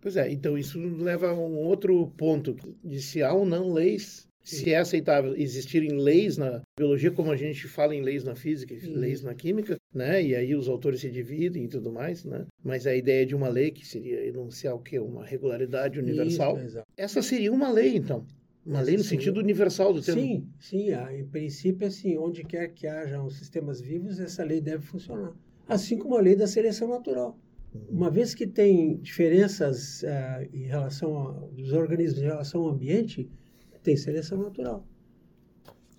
Pois 0.02 0.18
é, 0.18 0.32
então 0.32 0.56
isso 0.56 0.80
leva 0.80 1.30
a 1.30 1.34
um 1.34 1.56
outro 1.58 2.12
ponto, 2.16 2.56
de 2.84 3.02
se 3.02 3.24
há 3.24 3.34
ou 3.34 3.44
não 3.44 3.74
leis 3.74 4.25
se 4.46 4.72
é 4.72 4.78
aceitável 4.78 5.36
existirem 5.36 5.98
leis 5.98 6.38
na 6.38 6.62
biologia, 6.78 7.10
como 7.10 7.32
a 7.32 7.36
gente 7.36 7.68
fala 7.68 7.96
em 7.96 8.02
leis 8.02 8.24
na 8.24 8.36
física, 8.36 8.78
Sim. 8.80 8.94
leis 8.94 9.24
na 9.24 9.34
química, 9.34 9.78
né? 9.94 10.22
E 10.22 10.36
aí 10.36 10.56
os 10.56 10.70
autores 10.70 11.02
se 11.02 11.10
dividem 11.10 11.66
e 11.66 11.68
tudo 11.68 11.92
mais, 11.92 12.24
né? 12.24 12.46
Mas 12.64 12.86
a 12.86 12.96
ideia 12.96 13.26
de 13.26 13.36
uma 13.36 13.50
lei 13.50 13.72
que 13.72 13.86
seria 13.86 14.24
enunciar 14.26 14.76
o 14.76 14.80
quê? 14.80 15.00
Uma 15.00 15.26
regularidade 15.26 16.00
universal. 16.00 16.60
Isso, 16.60 16.84
essa 16.96 17.22
seria 17.24 17.52
uma 17.52 17.72
lei, 17.72 17.96
então. 17.96 18.24
Uma 18.64 18.82
lei 18.82 18.98
no 18.98 19.04
sim. 19.04 19.10
sentido 19.10 19.40
universal 19.40 19.92
do 19.92 20.02
termo. 20.02 20.22
Sim, 20.22 20.48
sim. 20.60 20.88
Em 20.92 21.26
princípio, 21.26 21.88
assim, 21.88 22.16
onde 22.18 22.44
quer 22.44 22.68
que 22.70 22.86
hajam 22.86 23.30
sistemas 23.30 23.82
vivos, 23.82 24.20
essa 24.20 24.44
lei 24.44 24.62
deve 24.62 24.84
funcionar. 24.86 25.34
Assim 25.68 25.98
como 25.98 26.16
a 26.16 26.22
lei 26.22 26.36
da 26.36 26.46
seleção 26.46 26.88
natural. 26.88 27.40
Uhum. 27.74 27.82
Uma 27.90 28.12
vez 28.12 28.36
que 28.36 28.46
tem 28.46 28.98
diferenças 28.98 30.04
uh, 30.04 30.48
em 30.54 30.64
relação 30.64 31.50
dos 31.54 31.74
organismos 31.74 32.22
em 32.22 32.26
relação 32.26 32.62
ao 32.62 32.70
ambiente, 32.70 33.28
tem 33.86 33.96
seleção 33.96 34.40
natural. 34.40 34.86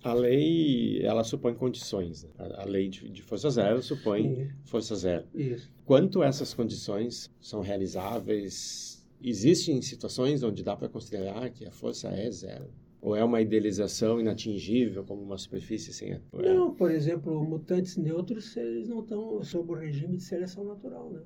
A 0.03 0.13
lei, 0.13 1.01
ela 1.03 1.23
supõe 1.23 1.55
condições. 1.55 2.23
Né? 2.23 2.29
A, 2.37 2.65
lei 2.65 2.87
de, 2.87 3.09
de, 3.09 3.23
força 3.23 3.49
zero 3.49 3.81
supõe 3.81 4.23
Sim. 4.23 4.49
força 4.63 4.95
zero. 4.95 5.25
Isso. 5.33 5.71
Quanto 5.85 6.21
essas 6.21 6.53
condições 6.53 7.31
são 7.41 7.61
realizáveis? 7.61 9.05
Existem 9.21 9.81
situações 9.81 10.43
onde 10.43 10.63
dá 10.63 10.75
para 10.75 10.87
considerar 10.87 11.49
que 11.49 11.65
a 11.65 11.71
força 11.71 12.09
é 12.09 12.29
zero? 12.29 12.69
Ou 13.01 13.15
é 13.15 13.23
uma 13.23 13.41
idealização 13.41 14.19
inatingível, 14.19 15.03
como 15.03 15.21
uma 15.21 15.37
superfície 15.37 15.93
sem... 15.93 16.19
Não, 16.33 16.73
por 16.73 16.91
exemplo, 16.91 17.43
mutantes 17.43 17.95
neutros, 17.95 18.55
eles 18.57 18.87
não 18.87 19.01
estão 19.01 19.41
sob 19.43 19.71
o 19.71 19.75
regime 19.75 20.17
de 20.17 20.23
seleção 20.23 20.63
natural, 20.63 21.09
né? 21.11 21.21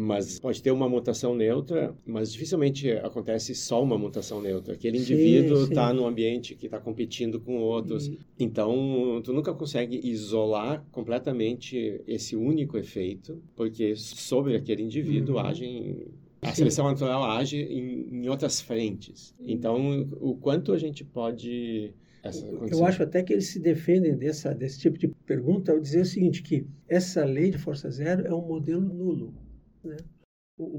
Mas 0.00 0.38
pode 0.38 0.62
ter 0.62 0.70
uma 0.70 0.88
mutação 0.88 1.34
neutra, 1.34 1.92
mas 2.06 2.32
dificilmente 2.32 2.88
acontece 2.92 3.52
só 3.52 3.82
uma 3.82 3.98
mutação 3.98 4.40
neutra. 4.40 4.74
Aquele 4.74 4.98
indivíduo 4.98 5.64
está 5.64 5.92
no 5.92 6.06
ambiente 6.06 6.54
que 6.54 6.66
está 6.66 6.78
competindo 6.78 7.40
com 7.40 7.56
outros. 7.56 8.06
E... 8.06 8.16
Então, 8.38 9.20
tu 9.24 9.32
nunca 9.32 9.52
consegue 9.52 10.00
isolar 10.04 10.86
completamente 10.92 12.00
esse 12.06 12.36
único 12.36 12.78
efeito, 12.78 13.42
porque 13.56 13.96
sobre 13.96 14.54
aquele 14.54 14.84
indivíduo 14.84 15.34
uhum. 15.34 15.40
agem 15.40 16.06
a 16.40 16.54
seleção 16.54 16.84
natural 16.84 17.24
age 17.24 17.56
em, 17.60 18.08
em, 18.12 18.28
outras 18.28 18.60
frentes. 18.60 19.34
Então, 19.44 20.08
o 20.20 20.36
quanto 20.36 20.72
a 20.72 20.78
gente 20.78 21.04
pode 21.04 21.92
eu 22.70 22.84
acho 22.84 23.02
até 23.02 23.22
que 23.22 23.32
eles 23.32 23.48
se 23.48 23.58
defendem 23.58 24.16
dessa, 24.16 24.52
desse 24.52 24.78
tipo 24.78 24.98
de 24.98 25.08
pergunta 25.08 25.72
ao 25.72 25.80
dizer 25.80 26.02
o 26.02 26.06
seguinte, 26.06 26.42
que 26.42 26.66
essa 26.88 27.24
lei 27.24 27.50
de 27.50 27.58
força 27.58 27.90
zero 27.90 28.26
é 28.26 28.34
um 28.34 28.46
modelo 28.46 28.82
nulo. 28.82 29.32
Né? 29.84 29.96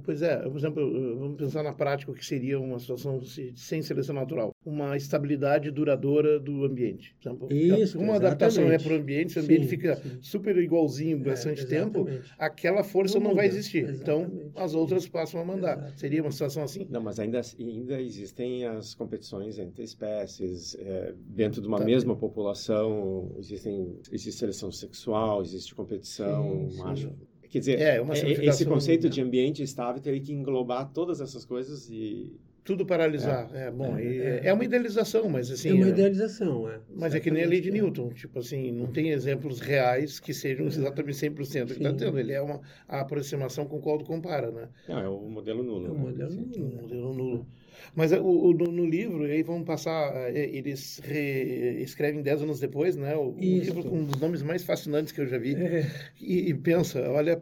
Pois 0.03 0.21
é, 0.21 0.37
por 0.37 0.57
exemplo, 0.57 1.17
vamos 1.17 1.37
pensar 1.37 1.63
na 1.63 1.71
prática 1.71 2.11
o 2.11 2.13
que 2.13 2.25
seria 2.25 2.59
uma 2.59 2.77
situação 2.79 3.21
sem 3.55 3.81
seleção 3.81 4.13
natural. 4.13 4.51
Uma 4.65 4.97
estabilidade 4.97 5.71
duradoura 5.71 6.37
do 6.37 6.65
ambiente. 6.65 7.15
Exemplo, 7.21 7.47
Isso, 7.49 7.97
uma 7.97 8.15
adaptação 8.15 8.69
é 8.69 8.77
para 8.77 8.91
o 8.91 8.97
ambiente, 8.97 9.31
se 9.31 9.39
o 9.39 9.41
ambiente 9.41 9.63
sim, 9.63 9.69
fica 9.69 9.95
sim. 9.95 10.17
super 10.21 10.57
igualzinho 10.57 11.17
é, 11.21 11.29
bastante 11.29 11.61
é, 11.61 11.65
tempo, 11.65 12.05
aquela 12.37 12.83
força 12.83 13.19
não, 13.19 13.29
não 13.29 13.35
vai 13.35 13.47
existir. 13.47 13.87
Exatamente. 13.87 14.33
Então, 14.41 14.61
as 14.61 14.75
outras 14.75 15.07
passam 15.07 15.39
a 15.39 15.45
mandar. 15.45 15.71
Exatamente. 15.71 15.99
Seria 15.99 16.21
uma 16.21 16.31
situação 16.31 16.63
assim? 16.63 16.85
Não, 16.89 17.01
mas 17.01 17.17
ainda, 17.17 17.39
ainda 17.57 18.01
existem 18.01 18.65
as 18.65 18.93
competições 18.93 19.57
entre 19.57 19.83
espécies. 19.83 20.75
É, 20.75 21.13
dentro 21.25 21.61
de 21.61 21.67
uma 21.69 21.77
tá 21.77 21.85
mesma 21.85 22.13
bem. 22.13 22.19
população, 22.19 23.33
existem, 23.37 23.97
existe 24.11 24.39
seleção 24.39 24.69
sexual, 24.73 25.41
existe 25.41 25.73
competição, 25.73 26.69
sim, 26.69 26.77
macho 26.79 27.13
Quer 27.49 27.59
dizer, 27.59 27.81
é, 27.81 27.97
é 27.97 28.45
esse 28.45 28.65
conceito 28.65 29.09
de 29.09 29.21
ambiente 29.21 29.63
estável 29.63 30.01
teria 30.01 30.21
que 30.21 30.31
englobar 30.31 30.89
todas 30.93 31.19
essas 31.19 31.43
coisas 31.43 31.89
e 31.89 32.31
tudo 32.69 32.85
paralisar. 32.85 33.49
É, 33.51 33.67
é 33.67 33.71
bom, 33.71 33.97
é, 33.97 34.03
é, 34.03 34.41
é, 34.43 34.53
uma 34.53 34.63
idealização, 34.63 35.27
mas 35.27 35.49
assim. 35.49 35.69
É 35.69 35.73
uma 35.73 35.89
idealização, 35.89 36.69
é. 36.69 36.79
Mas 36.95 37.15
é 37.15 37.19
que 37.19 37.31
nem 37.31 37.43
a 37.43 37.47
lei 37.47 37.59
de 37.59 37.71
Newton. 37.71 38.09
Tipo 38.09 38.37
assim, 38.37 38.71
não 38.71 38.85
tem 38.85 39.09
exemplos 39.09 39.59
reais 39.59 40.19
que 40.19 40.31
sejam 40.31 40.67
exatamente 40.67 41.17
100% 41.17 41.65
que 41.65 41.71
está 41.73 41.91
tendo. 41.91 42.19
Ele 42.19 42.33
é 42.33 42.41
uma 42.41 42.61
a 42.87 43.01
aproximação 43.01 43.65
com 43.65 43.77
o 43.77 43.81
qual 43.81 43.97
tu 43.97 44.05
compara, 44.05 44.51
né? 44.51 44.69
Não, 44.87 44.99
é 44.99 45.09
o 45.09 45.21
modelo 45.21 45.63
nulo. 45.63 45.87
É 45.87 45.89
o 45.89 45.93
né? 45.93 45.99
modelo 45.99 46.31
nulo. 46.31 46.67
O 46.67 46.81
modelo 46.81 47.13
nulo. 47.13 47.47
Mas 47.95 48.11
o, 48.11 48.23
o 48.23 48.53
no, 48.53 48.71
no, 48.71 48.85
livro, 48.85 49.23
aí 49.23 49.43
vão 49.43 49.63
passar, 49.63 50.11
é, 50.33 50.49
eles 50.55 51.01
escrevem 51.79 52.21
dez 52.21 52.41
anos 52.41 52.59
depois, 52.59 52.95
né? 52.95 53.15
O, 53.15 53.35
livro 53.37 53.83
com 53.83 53.99
um 53.99 54.05
dos 54.05 54.19
nomes 54.19 54.41
mais 54.41 54.63
fascinantes 54.63 55.11
que 55.11 55.21
eu 55.21 55.27
já 55.27 55.37
vi. 55.37 55.55
É. 55.55 55.89
E, 56.21 56.49
e, 56.49 56.53
pensa, 56.53 57.09
olha, 57.09 57.41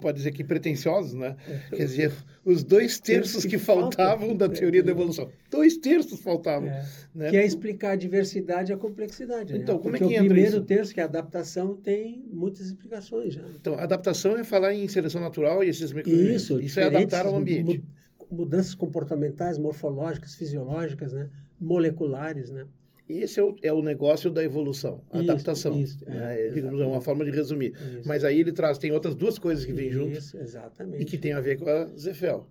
pode 0.00 0.18
dizer 0.18 0.32
que 0.32 0.44
pretensiosos, 0.44 1.14
né? 1.14 1.36
É. 1.48 1.76
Quer 1.76 1.84
dizer, 1.84 2.12
os 2.44 2.64
dois 2.64 2.98
terços 2.98 3.42
que, 3.42 3.50
que 3.50 3.58
faltavam 3.58 4.34
da 4.34 4.48
teoria 4.48 4.82
da 4.82 4.90
evolução. 4.90 5.30
Dois 5.50 5.76
terços 5.76 6.20
faltavam. 6.20 6.68
É. 6.68 6.84
Né? 7.14 7.30
Que 7.30 7.36
é 7.36 7.44
explicar 7.44 7.92
a 7.92 7.96
diversidade 7.96 8.72
e 8.72 8.74
a 8.74 8.78
complexidade. 8.78 9.52
Né? 9.52 9.60
Então, 9.60 9.76
né? 9.76 9.82
como 9.82 9.96
Porque 9.96 10.14
é 10.14 10.18
que 10.18 10.24
o 10.24 10.26
primeiro 10.26 10.56
isso? 10.56 10.64
terço, 10.64 10.94
que 10.94 11.00
é 11.00 11.02
a 11.02 11.06
adaptação, 11.06 11.76
tem 11.76 12.24
muitas 12.30 12.66
explicações 12.66 13.34
já. 13.34 13.42
Então, 13.60 13.74
adaptação 13.74 14.36
é 14.36 14.44
falar 14.44 14.74
em 14.74 14.86
seleção 14.88 15.20
natural 15.20 15.62
e 15.62 15.68
esses 15.68 15.92
mecanismos. 15.92 16.42
Isso, 16.42 16.60
isso 16.60 16.80
é 16.80 16.84
adaptar 16.84 17.26
ao 17.26 17.36
ambiente 17.36 17.82
mudanças 18.30 18.74
comportamentais, 18.74 19.58
morfológicas, 19.58 20.34
fisiológicas, 20.34 21.12
né? 21.12 21.30
moleculares, 21.60 22.50
né? 22.50 22.66
Esse 23.08 23.40
é 23.40 23.42
o, 23.42 23.56
é 23.62 23.72
o 23.72 23.82
negócio 23.82 24.30
da 24.30 24.44
evolução, 24.44 25.02
a 25.10 25.20
isso, 25.20 25.30
adaptação. 25.30 25.80
Isso, 25.80 26.04
né? 26.04 26.40
é, 26.40 26.58
é 26.58 26.86
uma 26.86 27.00
forma 27.00 27.24
de 27.24 27.30
resumir. 27.30 27.72
Isso. 27.72 28.06
Mas 28.06 28.22
aí 28.22 28.38
ele 28.38 28.52
traz, 28.52 28.76
tem 28.76 28.92
outras 28.92 29.14
duas 29.14 29.38
coisas 29.38 29.64
que 29.64 29.72
vêm. 29.72 29.90
Exatamente. 30.12 31.02
E 31.02 31.04
que 31.06 31.16
tem 31.16 31.32
a 31.32 31.40
ver 31.40 31.58
com 31.58 31.70
a 31.70 31.86
Zefel. 31.96 32.46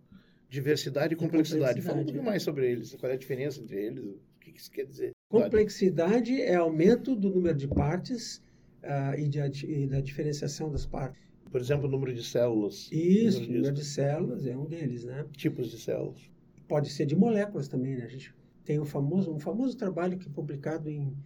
Diversidade 0.50 1.14
e 1.14 1.18
complexidade. 1.18 1.80
complexidade. 1.80 1.82
Fala 1.82 2.02
um 2.02 2.06
pouco 2.06 2.24
mais 2.24 2.42
sobre 2.42 2.72
eles. 2.72 2.96
Qual 2.96 3.12
é 3.12 3.16
a 3.16 3.18
diferença 3.18 3.62
entre 3.62 3.86
eles? 3.86 4.04
O 4.04 4.20
que 4.40 4.50
isso 4.58 4.72
quer 4.72 4.86
dizer? 4.86 5.12
Complexidade 5.30 6.42
é 6.42 6.56
aumento 6.56 7.16
do 7.16 7.30
número 7.30 7.56
de 7.56 7.68
partes 7.68 8.42
uh, 8.82 9.20
e, 9.20 9.28
de, 9.28 9.66
e 9.66 9.86
da 9.86 10.02
diferenciação 10.02 10.72
das 10.72 10.86
partes. 10.86 11.27
Por 11.58 11.64
exemplo, 11.64 11.88
o 11.88 11.90
número 11.90 12.14
de 12.14 12.24
células. 12.24 12.88
Isso, 12.92 13.40
o 13.40 13.42
número, 13.42 13.58
número 13.58 13.74
de 13.74 13.84
células 13.84 14.46
é 14.46 14.56
um 14.56 14.68
deles, 14.68 15.06
né? 15.06 15.26
Tipos 15.32 15.72
de 15.72 15.80
células. 15.80 16.22
Pode 16.68 16.92
ser 16.92 17.08
de 17.08 17.16
moléculas 17.16 17.68
também, 17.68 17.98
né? 17.98 18.04
A 18.06 18.08
gente 18.08 18.32
tem 18.64 18.80
um 18.80 18.86
famoso, 18.86 19.34
um 19.34 19.40
famoso 19.40 19.76
trabalho 19.76 20.20
que 20.20 20.28
é 20.28 20.32
publicado 20.32 20.88
em 20.88 21.18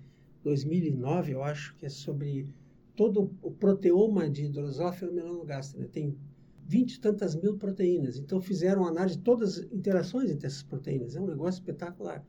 2009, 0.42 1.34
eu 1.34 1.44
acho, 1.44 1.76
que 1.76 1.86
é 1.86 1.90
sobre 1.90 2.48
todo 2.96 3.30
o 3.42 3.52
proteoma 3.52 4.30
de 4.30 4.48
Drosophila 4.48 5.12
melanogaster. 5.12 5.82
Né? 5.82 5.90
Tem 5.92 6.18
vinte 6.66 6.94
e 6.94 7.02
tantas 7.02 7.36
mil 7.36 7.58
proteínas. 7.58 8.18
Então 8.18 8.40
fizeram 8.40 8.88
análise 8.88 9.18
de 9.18 9.24
todas 9.24 9.58
as 9.58 9.66
interações 9.66 10.32
entre 10.32 10.48
essas 10.48 10.64
proteínas. 10.64 11.14
É 11.14 11.20
um 11.20 11.28
negócio 11.28 11.60
espetacular. 11.60 12.26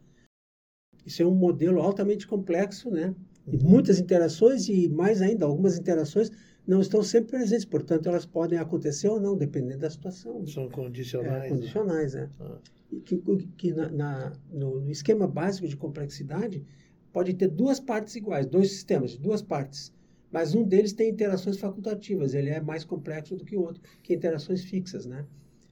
Isso 1.06 1.22
é 1.22 1.24
um 1.24 1.36
modelo 1.36 1.80
altamente 1.80 2.26
complexo, 2.26 2.90
né? 2.90 3.14
E 3.46 3.56
uhum. 3.56 3.70
muitas 3.70 4.00
interações 4.00 4.68
e 4.68 4.88
mais 4.88 5.22
ainda 5.22 5.46
algumas 5.46 5.78
interações 5.78 6.32
não 6.66 6.80
estão 6.80 7.02
sempre 7.02 7.32
presentes, 7.32 7.64
portanto, 7.64 8.08
elas 8.08 8.24
podem 8.24 8.58
acontecer 8.58 9.08
ou 9.08 9.20
não, 9.20 9.36
dependendo 9.36 9.80
da 9.80 9.90
situação. 9.90 10.46
São 10.46 10.68
condicionais. 10.68 11.44
É, 11.44 11.48
condicionais, 11.48 12.14
né? 12.14 12.30
é. 12.40 12.44
Ah. 12.44 12.58
Que, 13.04 13.22
que 13.56 13.72
na, 13.72 13.88
na 13.88 14.32
no, 14.52 14.80
no, 14.80 14.90
esquema 14.90 15.26
básico 15.26 15.66
de 15.66 15.76
complexidade, 15.76 16.64
pode 17.10 17.32
ter 17.34 17.48
duas 17.48 17.80
partes 17.80 18.14
iguais, 18.16 18.46
dois 18.46 18.70
sistemas, 18.70 19.16
duas 19.16 19.40
partes. 19.40 19.92
Mas 20.30 20.54
um 20.54 20.62
deles 20.62 20.92
tem 20.92 21.10
interações 21.10 21.58
facultativas, 21.58 22.34
ele 22.34 22.50
é 22.50 22.60
mais 22.60 22.84
complexo 22.84 23.34
do 23.34 23.44
que 23.44 23.56
o 23.56 23.62
outro, 23.62 23.82
que 24.02 24.14
interações 24.14 24.62
fixas, 24.64 25.06
né? 25.06 25.26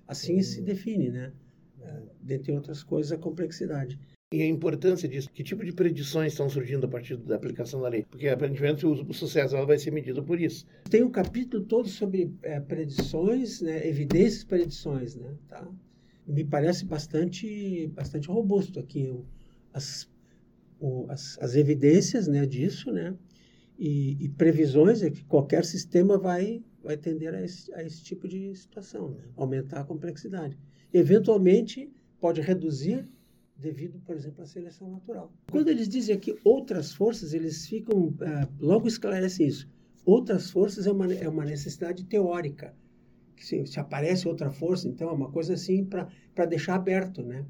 Assim 0.09 0.39
hum. 0.39 0.43
se 0.43 0.61
define, 0.63 1.11
né? 1.11 1.33
É, 1.83 2.03
dentre 2.21 2.53
outras 2.53 2.83
coisas, 2.83 3.13
a 3.13 3.19
complexidade 3.19 3.99
e 4.33 4.43
a 4.43 4.47
importância 4.47 5.09
disso. 5.09 5.29
Que 5.35 5.43
tipo 5.43 5.65
de 5.65 5.73
predições 5.73 6.33
estão 6.33 6.49
surgindo 6.49 6.87
a 6.87 6.89
partir 6.89 7.17
da 7.17 7.35
aplicação 7.35 7.83
da 7.83 7.89
lei? 7.89 8.07
Porque 8.09 8.29
aparentemente 8.29 8.87
o, 8.87 8.93
o 8.93 9.13
sucesso 9.13 9.57
vai 9.67 9.77
ser 9.77 9.91
medido 9.91 10.23
por 10.23 10.41
isso. 10.41 10.65
Tem 10.89 11.03
um 11.03 11.11
capítulo 11.11 11.65
todo 11.65 11.89
sobre 11.89 12.33
é, 12.43 12.61
predições, 12.61 13.61
né, 13.61 13.85
evidências 13.89 14.45
predições, 14.45 15.17
né? 15.17 15.35
Tá? 15.49 15.69
Me 16.25 16.45
parece 16.45 16.85
bastante, 16.85 17.89
bastante 17.89 18.29
robusto 18.29 18.79
aqui 18.79 19.09
o, 19.09 19.27
as, 19.75 20.09
o, 20.79 21.07
as, 21.09 21.37
as, 21.41 21.57
evidências 21.57 22.29
né, 22.29 22.47
disso, 22.47 22.93
né? 22.93 23.17
E, 23.77 24.17
e, 24.25 24.29
previsões 24.29 25.03
é 25.03 25.11
que 25.11 25.25
qualquer 25.25 25.65
sistema 25.65 26.17
vai, 26.17 26.63
vai 26.85 26.97
tender 26.97 27.35
a 27.35 27.43
esse, 27.43 27.73
a 27.75 27.83
esse 27.83 28.05
tipo 28.05 28.29
de 28.29 28.55
situação, 28.55 29.09
né? 29.09 29.25
aumentar 29.35 29.81
a 29.81 29.85
complexidade. 29.85 30.57
Eventualmente, 30.93 31.91
pode 32.21 32.43
reduzir 32.43 33.11
devido, 33.61 34.01
por 34.01 34.17
exemplo, 34.17 34.43
à 34.43 34.47
seleção 34.47 34.91
natural. 34.91 35.33
Quando 35.51 35.69
eles 35.69 35.89
dizem 35.89 36.15
aqui 36.15 36.37
outras 36.45 36.93
forças, 36.93 37.35
eles 37.35 37.67
ficam, 37.67 38.09
uh, 38.09 38.15
logo 38.59 38.89
esclarecem 38.89 39.47
isso. 39.47 39.69
Outras 40.05 40.51
forças 40.51 40.87
é 40.87 40.93
uma, 40.93 41.13
é 41.13 41.29
uma 41.29 41.45
necessidade 41.45 42.05
teórica. 42.05 42.75
Se, 43.37 43.67
se 43.67 43.79
aparece 43.79 44.27
outra 44.27 44.51
força, 44.51 44.89
então 44.89 45.09
é 45.09 45.13
uma 45.13 45.31
coisa 45.31 45.55
assim 45.55 45.85
para 45.85 46.47
deixar 46.47 46.75
aberto, 46.75 47.23
né? 47.23 47.45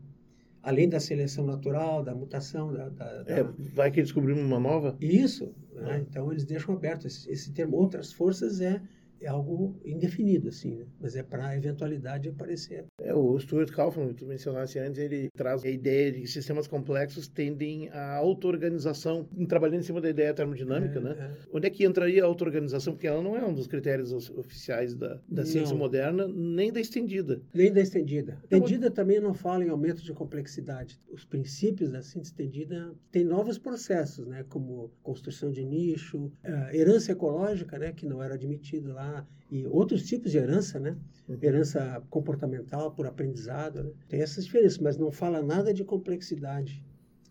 Além 0.63 0.89
da 0.89 1.01
seleção 1.01 1.47
natural, 1.47 2.05
da 2.05 2.15
mutação, 2.15 2.73
da, 2.73 2.89
da, 2.91 3.23
da... 3.23 3.33
É, 3.33 3.43
vai 3.75 3.91
que 3.91 4.03
descobrimos 4.03 4.43
uma 4.45 4.61
nova? 4.61 4.97
Isso. 5.01 5.55
Né? 5.73 6.05
Então 6.09 6.31
eles 6.31 6.45
deixam 6.45 6.75
aberto 6.75 7.07
esse, 7.07 7.31
esse 7.31 7.53
termo. 7.53 7.77
Outras 7.77 8.13
forças 8.13 8.61
é 8.61 8.81
é 9.21 9.29
algo 9.29 9.79
indefinido, 9.85 10.49
assim, 10.49 10.77
né? 10.77 10.87
mas 11.01 11.15
é 11.15 11.23
para 11.23 11.49
a 11.49 11.57
eventualidade 11.57 12.29
aparecer. 12.29 12.87
É, 13.01 13.15
o 13.15 13.39
Stuart 13.39 13.71
Kaufman, 13.71 14.09
que 14.09 14.15
tu 14.15 14.27
mencionaste 14.27 14.79
antes, 14.79 14.99
ele 14.99 15.29
traz 15.37 15.65
a 15.65 15.69
ideia 15.69 16.11
de 16.13 16.21
que 16.23 16.27
sistemas 16.27 16.67
complexos 16.67 17.29
tendem 17.29 17.89
à 17.91 18.17
auto-organização, 18.17 19.29
trabalhando 19.49 19.81
em 19.81 19.85
cima 19.85 20.01
da 20.01 20.09
ideia 20.09 20.33
termodinâmica, 20.33 20.99
é, 20.99 21.03
né? 21.03 21.17
É. 21.19 21.49
Onde 21.53 21.67
é 21.67 21.71
que 21.71 21.85
entraria 21.85 22.23
a 22.23 22.27
auto-organização? 22.27 22.95
Porque 22.95 23.07
ela 23.07 23.23
não 23.23 23.37
é 23.37 23.45
um 23.45 23.55
dos 23.55 23.67
critérios 23.67 24.13
oficiais 24.31 24.95
da, 24.95 25.21
da 25.29 25.45
ciência 25.45 25.77
moderna, 25.77 26.27
nem 26.27 26.73
da 26.73 26.81
estendida. 26.81 27.43
Nem 27.53 27.73
da 27.73 27.81
estendida. 27.81 28.41
Então, 28.47 28.59
estendida 28.59 28.91
também 28.91 29.21
não 29.21 29.35
fala 29.35 29.65
em 29.65 29.69
aumento 29.69 30.03
de 30.03 30.13
complexidade. 30.13 31.01
Os 31.11 31.25
princípios 31.25 31.91
da 31.91 32.03
síntese 32.03 32.31
estendida 32.31 32.95
têm 33.11 33.25
novos 33.25 33.59
processos, 33.59 34.27
né? 34.27 34.45
como 34.49 34.91
construção 35.03 35.51
de 35.51 35.65
nicho, 35.65 36.27
uh, 36.27 36.75
herança 36.75 37.13
ecológica, 37.13 37.79
né? 37.79 37.93
que 37.93 38.07
não 38.07 38.23
era 38.23 38.35
admitido 38.35 38.93
lá 38.93 39.10
e 39.51 39.67
outros 39.67 40.05
tipos 40.05 40.31
de 40.31 40.39
herança, 40.39 40.79
né? 40.79 40.97
Uhum. 41.29 41.39
Herança 41.43 42.03
comportamental 42.09 42.93
por 42.93 43.07
aprendizado, 43.07 43.83
né? 43.83 43.91
Tem 44.09 44.21
essas 44.21 44.45
diferenças, 44.45 44.79
mas 44.79 44.97
não 44.97 45.11
fala 45.11 45.43
nada 45.43 45.75
de 45.75 45.85
complexidade, 45.85 46.85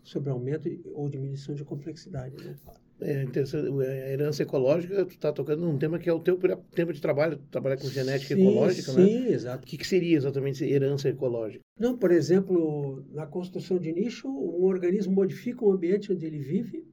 sobre 0.04 0.30
aumento 0.30 0.70
ou 0.94 1.10
diminuição 1.10 1.56
de 1.56 1.64
complexidade, 1.64 2.36
fala. 2.64 2.80
É 3.02 3.24
interessante, 3.24 3.70
a 3.82 4.10
herança 4.10 4.44
ecológica, 4.44 5.06
tu 5.06 5.12
está 5.12 5.32
tocando 5.32 5.66
num 5.66 5.78
tema 5.78 5.98
que 5.98 6.10
é 6.10 6.14
o 6.14 6.20
teu 6.20 6.38
tema 6.76 6.92
de 6.92 7.00
trabalho, 7.00 7.38
trabalhar 7.50 7.78
com 7.78 7.88
genética 7.88 8.36
sim, 8.36 8.42
ecológica, 8.42 8.92
sim, 8.92 8.98
né? 8.98 9.08
Sim, 9.08 9.28
exato. 9.28 9.64
O 9.64 9.68
que, 9.68 9.78
que, 9.78 9.88
seria 9.88 10.18
exatamente 10.18 10.66
herança 10.66 11.08
ecológica? 11.08 11.64
Não, 11.80 11.98
por 11.98 12.12
exemplo, 12.12 13.06
na 13.14 13.26
construção 13.26 13.80
de 13.80 13.94
nicho, 13.94 14.28
um 14.28 14.66
organismo 14.66 15.14
modifica 15.14 15.64
o 15.64 15.72
ambiente 15.72 16.12
onde 16.12 16.26
ele 16.26 16.40
vive 16.40 16.86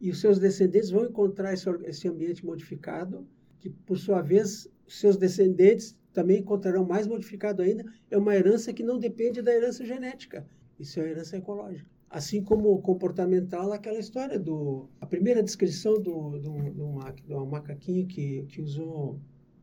e 0.00 0.10
os 0.10 0.20
seus 0.20 0.40
descendentes 0.40 0.90
vão 0.90 1.04
encontrar 1.04 1.54
esse, 1.54 1.70
esse 1.84 2.08
ambiente 2.08 2.44
modificado 2.44 3.24
que, 3.62 3.70
por 3.70 3.96
sua 3.96 4.20
vez, 4.20 4.68
seus 4.88 5.16
descendentes 5.16 5.96
também 6.12 6.40
encontrarão 6.40 6.84
mais 6.84 7.06
modificado 7.06 7.62
ainda, 7.62 7.84
é 8.10 8.18
uma 8.18 8.34
herança 8.34 8.72
que 8.72 8.82
não 8.82 8.98
depende 8.98 9.40
da 9.40 9.54
herança 9.54 9.84
genética. 9.86 10.44
Isso 10.78 10.98
é 10.98 11.08
herança 11.08 11.36
ecológica. 11.36 11.88
Assim 12.10 12.42
como 12.42 12.82
comportamental, 12.82 13.72
aquela 13.72 13.98
história 13.98 14.38
do... 14.38 14.90
A 15.00 15.06
primeira 15.06 15.42
descrição 15.42 15.94
do, 15.94 16.38
do, 16.38 16.70
do, 16.72 17.12
do 17.26 17.46
macaquinho 17.46 18.06
que, 18.06 18.42
que, 18.48 18.60
usou, 18.60 19.18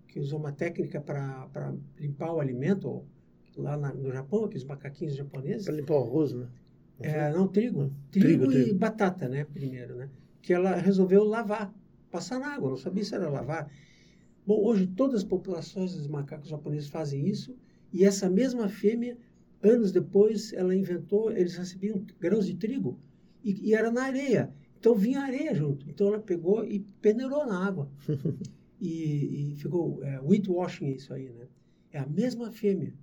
que 0.08 0.20
usou 0.20 0.40
uma 0.40 0.54
técnica 0.54 1.02
para 1.02 1.76
limpar 2.00 2.34
o 2.34 2.40
alimento, 2.40 3.04
lá 3.56 3.78
na, 3.78 3.94
no 3.94 4.12
Japão, 4.12 4.46
aqueles 4.46 4.64
macaquinhos 4.64 5.16
japoneses. 5.16 5.66
Para 5.66 5.76
limpar 5.76 5.96
o 5.96 6.04
arroz, 6.04 6.34
né? 6.34 6.48
É, 7.02 7.32
não, 7.32 7.48
trigo. 7.48 7.92
Trigo, 8.12 8.28
trigo 8.28 8.52
e 8.52 8.64
trigo. 8.64 8.80
batata, 8.80 9.28
né? 9.28 9.46
Primeiro, 9.46 9.96
né? 9.96 10.10
Que 10.42 10.54
ela 10.54 10.76
resolveu 10.76 11.24
lavar, 11.24 11.74
passar 12.12 12.40
na 12.40 12.54
água, 12.54 12.70
não 12.70 12.78
sabia 12.78 13.04
se 13.04 13.16
era 13.16 13.30
lavar. 13.30 13.72
Bom, 14.46 14.64
hoje 14.64 14.88
todas 14.88 15.18
as 15.18 15.24
populações 15.24 15.94
dos 15.94 16.08
macacos 16.08 16.50
japoneses 16.50 16.90
fazem 16.90 17.28
isso, 17.28 17.56
e 17.92 18.04
essa 18.04 18.30
mesma 18.30 18.68
fêmea 18.70 19.18
Anos 19.62 19.92
depois, 19.92 20.54
ela 20.54 20.74
inventou, 20.74 21.32
eles 21.32 21.56
recebiam 21.56 22.06
grãos 22.20 22.46
de 22.46 22.56
trigo 22.56 22.98
e, 23.44 23.70
e 23.70 23.74
era 23.74 23.92
na 23.92 24.04
areia. 24.04 24.54
Então 24.80 24.96
vinha 24.96 25.22
areia 25.22 25.54
junto. 25.54 25.90
Então 25.90 26.08
ela 26.08 26.20
pegou 26.20 26.64
e 26.64 26.80
peneirou 27.02 27.46
na 27.46 27.66
água. 27.68 27.90
e, 28.80 29.52
e, 29.52 29.56
ficou 29.58 30.02
é, 30.02 30.20
washing 30.22 30.92
isso 30.92 31.14
aí, 31.14 31.30
né? 31.30 31.48
É 31.92 32.00
a 32.00 32.06
mesma 32.06 32.52
fêmea. 32.52 32.94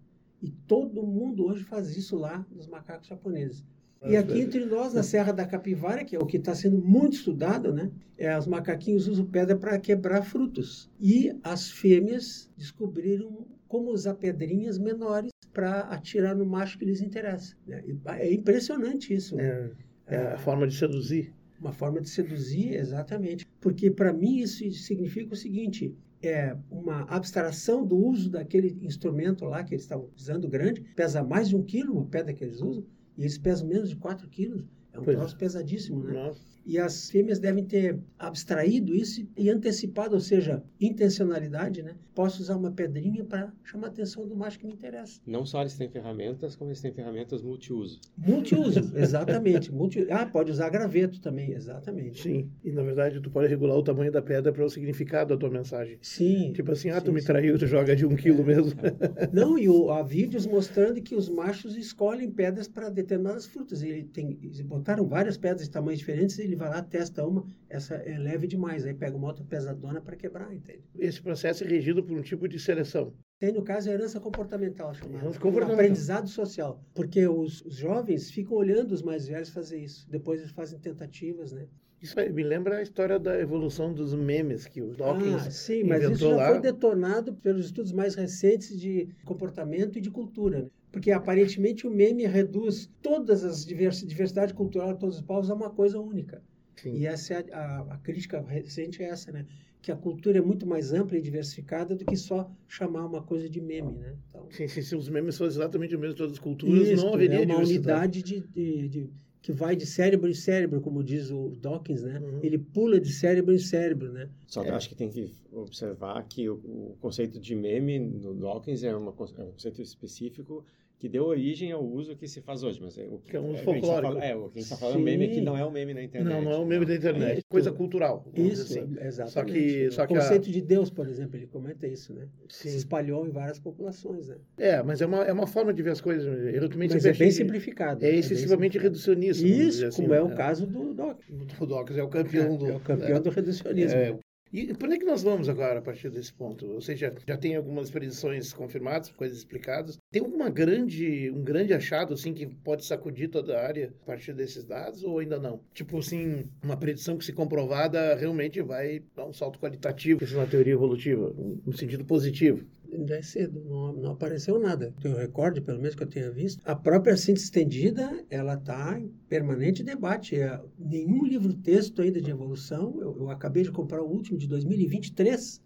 E 0.43 0.51
todo 0.67 1.07
mundo 1.07 1.45
hoje 1.45 1.63
faz 1.63 1.95
isso 1.95 2.17
lá 2.17 2.47
nos 2.51 2.67
macacos 2.67 3.09
japoneses. 3.09 3.63
E 4.05 4.17
aqui 4.17 4.41
entre 4.41 4.65
nós, 4.67 4.95
na 4.95 5.03
Serra 5.03 5.33
da 5.33 5.47
Capivara, 5.47 6.05
que 6.05 6.15
é 6.15 6.19
o 6.19 6.27
que 6.27 6.37
está 6.37 6.55
sendo 6.55 6.79
muito 6.79 7.15
estudado, 7.15 7.73
né? 7.73 7.91
É, 8.19 8.37
os 8.39 8.47
macaquinhos 8.47 9.09
usam 9.09 9.27
pedra 9.27 9.57
para 9.57 9.79
quebrar 9.79 10.23
frutos. 10.23 10.91
E 11.01 11.37
as 11.43 11.71
fêmeas 11.71 12.51
descobriram 12.57 13.47
como 13.69 13.91
usar 13.91 14.15
pedrinhas 14.15 14.79
menores 14.79 15.31
para 15.53 15.81
atirar 15.81 16.37
no 16.37 16.47
macho 16.47 16.79
que 16.79 16.85
lhes 16.85 17.01
interessa. 17.01 17.57
Né? 17.67 17.83
É 18.19 18.33
impressionante 18.33 19.13
isso. 19.13 19.39
É, 19.41 19.71
é 20.07 20.17
a 20.19 20.39
forma 20.39 20.67
de 20.67 20.77
seduzir. 20.77 21.33
Uma 21.59 21.73
forma 21.73 22.01
de 22.01 22.09
seduzir, 22.09 22.75
exatamente. 22.75 23.47
Porque 23.61 23.91
para 23.91 24.13
mim 24.13 24.39
isso 24.39 24.71
significa 24.73 25.33
o 25.33 25.37
seguinte: 25.37 25.95
é 26.23 26.57
uma 26.71 27.03
abstração 27.03 27.87
do 27.87 27.97
uso 27.97 28.31
daquele 28.31 28.79
instrumento 28.83 29.45
lá 29.45 29.65
que 29.65 29.75
eles 29.75 29.85
estavam 29.85 30.09
usando 30.15 30.49
grande, 30.49 30.83
pesa 30.95 31.23
mais 31.23 31.49
de 31.49 31.57
um 31.57 31.63
quilo, 31.63 31.95
uma 31.95 32.07
pedra 32.07 32.33
que 32.33 32.45
eles 32.45 32.61
usam, 32.61 32.85
e 33.17 33.23
eles 33.23 33.39
pesam 33.39 33.67
menos 33.67 33.89
de 33.89 33.97
4 33.97 34.29
quilos. 34.29 34.65
É 34.97 35.01
um 35.01 35.05
pois 35.05 35.17
troço 35.17 35.37
pesadíssimo, 35.37 36.03
né? 36.03 36.13
Nossa. 36.13 36.57
E 36.67 36.79
as 36.79 37.09
fêmeas 37.09 37.39
devem 37.39 37.65
ter 37.65 37.97
abstraído 38.19 38.93
isso 38.93 39.25
e 39.37 39.49
antecipado, 39.49 40.15
ou 40.15 40.21
seja, 40.21 40.65
intencionalidade, 40.81 41.81
né? 41.81 41.95
Posso 42.13 42.43
usar 42.43 42.57
uma 42.57 42.73
pedrinha 42.73 43.25
para 43.25 43.53
chamar 43.63 43.87
a 43.87 43.91
atenção 43.91 44.27
do 44.27 44.35
macho 44.35 44.59
que 44.59 44.67
me 44.67 44.73
interessa. 44.73 45.21
Não 45.25 45.47
só 45.47 45.61
eles 45.61 45.77
têm 45.77 45.89
ferramentas, 45.89 46.57
como 46.57 46.71
eles 46.71 46.81
têm 46.81 46.93
ferramentas 46.93 47.41
multiuso. 47.41 48.01
Multiuso, 48.19 48.81
exatamente. 48.99 49.71
Multi... 49.71 50.09
Ah, 50.11 50.27
pode 50.27 50.51
usar 50.51 50.69
graveto 50.69 51.21
também, 51.21 51.53
exatamente. 51.53 52.21
Sim, 52.21 52.51
e 52.65 52.73
na 52.73 52.83
verdade 52.83 53.21
tu 53.21 53.31
pode 53.31 53.47
regular 53.47 53.77
o 53.77 53.83
tamanho 53.83 54.11
da 54.11 54.21
pedra 54.21 54.53
para 54.53 54.65
o 54.65 54.69
significado 54.69 55.35
da 55.35 55.39
tua 55.39 55.51
mensagem. 55.51 55.99
Sim. 56.03 56.53
Tipo 56.53 56.73
assim, 56.73 56.91
ah, 56.91 56.99
sim, 56.99 57.05
tu 57.05 57.13
me 57.13 57.23
traiu, 57.23 57.57
tu 57.57 57.67
joga 57.67 57.95
de 57.95 58.05
um 58.05 58.17
quilo 58.17 58.45
mesmo. 58.45 58.73
Não, 59.33 59.57
e 59.57 59.69
o, 59.69 59.91
há 59.91 60.03
vídeos 60.03 60.47
mostrando 60.47 61.01
que 61.01 61.15
os 61.15 61.29
machos 61.29 61.77
escolhem 61.77 62.29
pedras 62.29 62.67
para 62.67 62.89
determinadas 62.89 63.47
frutas. 63.47 63.83
Ele 63.83 64.03
tem, 64.03 64.37
eles 64.43 64.59
botaram 64.87 65.05
várias 65.05 65.37
pedras 65.37 65.67
de 65.67 65.71
tamanhos 65.71 65.99
diferentes, 65.99 66.39
ele 66.39 66.55
vai 66.55 66.69
lá, 66.69 66.81
testa 66.81 67.27
uma, 67.27 67.45
essa 67.69 67.97
é 67.97 68.17
leve 68.17 68.47
demais, 68.47 68.87
aí 68.87 68.95
pega 68.95 69.17
uma 69.17 69.27
outra 69.27 69.45
pesadona 69.45 70.01
para 70.01 70.15
quebrar, 70.15 70.55
entende? 70.55 70.85
Esse 70.97 71.21
processo 71.21 71.65
é 71.65 71.67
regido 71.67 72.05
por 72.05 72.17
um 72.17 72.23
tipo 72.23 72.47
de 72.47 72.57
seleção. 72.61 73.13
Tem, 73.41 73.53
no 73.53 73.65
caso, 73.65 73.91
a 73.91 73.93
herança 73.93 74.21
comportamental, 74.21 74.95
chamada. 74.95 75.27
Comportamental. 75.39 75.75
Aprendizado 75.75 76.29
social. 76.29 76.81
Porque 76.95 77.27
os, 77.27 77.63
os, 77.63 77.75
jovens 77.75 78.31
ficam 78.31 78.57
olhando 78.57 78.93
os 78.93 79.03
mais 79.03 79.27
velhos 79.27 79.51
fazer 79.51 79.79
isso. 79.79 80.09
Depois 80.09 80.41
eles 80.41 80.53
fazem 80.53 80.79
tentativas, 80.79 81.53
né? 81.53 81.67
Isso 82.01 82.15
me 82.33 82.43
lembra 82.43 82.77
a 82.77 82.83
história 82.83 83.19
da 83.19 83.39
evolução 83.41 83.93
dos 83.93 84.15
memes 84.15 84.67
que 84.67 84.81
o 84.83 84.95
Dawkins 84.95 85.47
ah, 85.47 85.51
sim, 85.51 85.83
mas 85.83 86.05
isso 86.05 86.29
já 86.29 86.37
lá. 86.37 86.49
foi 86.51 86.61
detonado 86.61 87.35
pelos 87.35 87.67
estudos 87.67 87.91
mais 87.91 88.15
recentes 88.15 88.79
de 88.79 89.09
comportamento 89.25 89.99
e 89.99 90.01
de 90.01 90.11
cultura. 90.11 90.63
Né? 90.63 90.69
Porque 90.97 91.11
aparentemente 91.11 91.87
o 91.87 91.91
meme 91.91 92.25
reduz 92.25 92.89
todas 93.03 93.45
as 93.45 93.67
diversidade 93.67 94.55
cultural 94.55 94.95
de 94.95 95.01
todos 95.01 95.17
os 95.17 95.21
povos 95.21 95.51
a 95.51 95.55
uma 95.55 95.69
coisa 95.69 96.01
única. 96.01 96.43
Sim. 96.75 96.95
E 96.97 97.07
essa 97.07 97.35
é 97.35 97.45
a, 97.53 97.59
a, 97.59 97.81
a, 97.93 97.99
crítica 97.99 98.41
recente 98.41 99.03
é 99.03 99.11
essa, 99.11 99.31
né? 99.31 99.45
Que 99.83 99.93
a 99.93 99.97
cultura 99.97 100.39
é 100.39 100.41
muito 100.41 100.67
mais 100.67 100.95
ampla 100.95 101.19
e 101.19 101.21
diversificada 101.21 101.95
do 101.95 102.03
que 102.03 102.17
só 102.17 102.51
chamar 102.67 103.05
uma 103.05 103.23
coisa 103.23 103.47
de 103.47 103.61
meme, 103.61 103.93
né? 103.93 104.17
Então, 104.31 104.49
sim, 104.51 104.67
sim, 104.69 104.81
se 104.81 104.97
os 104.97 105.11
memes 105.11 105.37
fossem 105.37 105.61
exatamente 105.61 105.95
o 105.95 105.99
mesmo 105.99 106.15
em 106.15 106.17
todas 106.17 106.33
as 106.33 106.39
culturas, 106.39 106.89
isso, 106.89 107.05
não 107.05 107.13
haveria 107.13 107.43
é 107.43 107.45
uma 107.45 107.59
unidade 107.59 108.23
de, 108.23 108.41
de, 108.41 108.89
de, 108.89 109.11
que 109.43 109.53
vai 109.53 109.77
de 109.77 109.85
cérebro 109.85 110.31
em 110.31 110.35
cérebro, 110.35 110.81
como 110.81 111.05
diz 111.05 111.31
o 111.31 111.51
Dawkins, 111.61 112.05
né? 112.05 112.21
Uhum. 112.21 112.41
Ele 112.43 112.57
pula 112.57 112.99
de 112.99 113.13
cérebro 113.13 113.55
em 113.55 113.59
cérebro, 113.59 114.11
né? 114.11 114.31
Só 114.47 114.63
que 114.63 114.71
é. 114.71 114.73
acho 114.73 114.89
que 114.89 114.95
tem 114.95 115.11
que 115.11 115.31
observar 115.53 116.27
que 116.27 116.49
o, 116.49 116.55
o 116.55 116.97
conceito 117.03 117.39
de 117.39 117.55
meme 117.55 117.99
no 117.99 118.33
Dawkins 118.33 118.83
é, 118.83 118.97
uma, 118.97 119.11
é 119.11 119.43
um 119.43 119.51
conceito 119.53 119.83
específico 119.83 120.65
que 120.99 121.09
deu 121.09 121.25
origem 121.25 121.73
ao 121.73 121.85
uso 121.85 122.17
que 122.17 122.27
se 122.27 122.41
faz 122.41 122.63
hoje. 122.63 122.81
Mas 122.83 122.97
é, 122.97 123.07
o 123.07 123.19
que 123.19 123.37
é 123.37 123.41
um 123.41 123.55
é, 123.55 123.59
folclórico. 123.59 124.19
É, 124.19 124.35
o 124.35 124.49
que 124.49 124.59
a 124.59 124.63
gente 124.63 124.73
está 124.73 124.77
falando 124.77 125.01
meme 125.01 125.27
aqui 125.27 125.41
não 125.41 125.57
é 125.57 125.65
o 125.65 125.71
meme 125.71 125.93
na 125.93 126.03
internet. 126.03 126.33
Não, 126.33 126.43
não 126.43 126.53
é 126.53 126.57
o 126.57 126.65
meme 126.65 126.87
da 126.87 126.95
internet. 126.95 127.39
É 127.41 127.43
coisa 127.49 127.71
cultural. 127.71 128.27
Isso, 128.35 128.63
assim. 128.63 128.97
exatamente. 129.01 129.33
Só 129.33 129.45
que, 129.45 129.91
só 129.91 130.07
que 130.07 130.13
o 130.15 130.17
conceito 130.17 130.49
a... 130.49 130.53
de 130.53 130.61
Deus, 130.61 130.91
por 130.91 131.07
exemplo, 131.07 131.37
ele 131.37 131.47
comenta 131.47 131.87
isso, 131.87 132.15
né? 132.15 132.27
Sim. 132.49 132.71
Se 132.71 132.77
espalhou 132.79 133.27
em 133.27 133.31
várias 133.31 133.59
populações, 133.59 134.29
né? 134.29 134.37
É, 134.57 134.83
mas 134.83 135.01
é 135.01 135.07
uma, 135.07 135.25
é 135.25 135.33
uma 135.33 135.47
forma 135.47 135.73
de 135.73 135.83
ver 135.83 135.91
as 135.91 136.01
coisas. 136.01 136.27
Eu 136.27 136.69
mas 136.77 137.05
é 137.05 137.13
bem 137.13 137.31
simplificado. 137.31 138.05
É 138.05 138.11
excessivamente 138.11 138.79
é 138.79 138.81
reducionista. 138.81 139.47
Isso, 139.47 139.87
assim, 139.87 140.03
como 140.03 140.15
é 140.15 140.23
o 140.23 140.29
né? 140.29 140.35
caso 140.35 140.67
do 140.67 140.95
Dawkins. 140.95 141.61
O 141.61 141.67
Dawkins 141.67 141.99
é 141.99 142.03
o 142.03 142.09
campeão 142.09 142.55
é, 142.55 142.57
do... 142.57 142.67
É 142.67 142.77
o 142.77 142.81
campeão 142.81 143.21
do 143.21 143.31
reducionismo. 143.31 144.21
É, 144.53 144.59
e 144.59 144.75
por 144.75 144.87
onde 144.87 144.97
é 144.97 144.99
que 144.99 145.05
nós 145.05 145.23
vamos 145.23 145.49
agora 145.49 145.79
a 145.79 145.83
partir 145.83 146.11
desse 146.11 146.33
ponto? 146.33 146.67
Ou 146.67 146.81
seja, 146.81 147.15
já 147.27 147.37
tem 147.37 147.57
algumas 147.57 147.91
predições 147.91 148.53
confirmadas, 148.53 149.11
coisas 149.11 149.39
explicadas. 149.39 149.99
Tem 150.11 150.23
alguma 150.23 150.49
grande, 150.51 151.31
um 151.31 151.43
grande 151.43 151.73
achado 151.75 152.15
assim 152.15 152.33
que 152.33 152.47
pode 152.47 152.85
sacudir 152.85 153.29
toda 153.29 153.59
a 153.59 153.67
área 153.67 153.93
a 154.03 154.07
partir 154.07 154.33
desses 154.33 154.65
dados 154.65 155.03
ou 155.03 155.19
ainda 155.19 155.39
não? 155.39 155.61
Tipo 155.75 155.99
assim, 155.99 156.45
uma 156.63 156.77
predição 156.77 157.17
que 157.17 157.25
se 157.25 157.33
comprovada 157.33 158.15
realmente 158.15 158.61
vai 158.63 159.03
dar 159.15 159.27
um 159.27 159.33
salto 159.33 159.59
qualitativo, 159.59 160.23
isso 160.23 160.35
é 160.35 160.39
uma 160.39 160.47
teoria 160.47 160.73
evolutiva, 160.73 161.33
no 161.65 161.77
sentido 161.77 162.05
positivo 162.05 162.65
ainda 162.93 163.17
é 163.17 163.23
cedo, 163.23 163.63
não, 163.65 163.93
não 163.93 164.11
apareceu 164.13 164.59
nada. 164.59 164.93
Que 165.01 165.09
eu 165.09 165.17
recorde, 165.17 165.61
pelo 165.61 165.79
menos 165.79 165.95
que 165.95 166.03
eu 166.03 166.07
tenha 166.07 166.31
visto. 166.31 166.61
A 166.65 166.75
própria 166.75 167.17
síntese 167.17 167.47
estendida, 167.47 168.25
ela 168.31 168.55
está 168.55 168.99
em 168.99 169.09
permanente 169.29 169.83
debate. 169.83 170.37
É, 170.37 170.61
nenhum 170.79 171.25
livro-texto 171.25 172.03
ainda 172.03 172.21
de 172.21 172.31
evolução, 172.31 172.97
eu, 173.01 173.17
eu, 173.19 173.31
acabei 173.31 173.63
de 173.63 173.71
comprar 173.71 174.03
o 174.03 174.09
último 174.09 174.39
de 174.39 174.47
2023, 174.47 175.63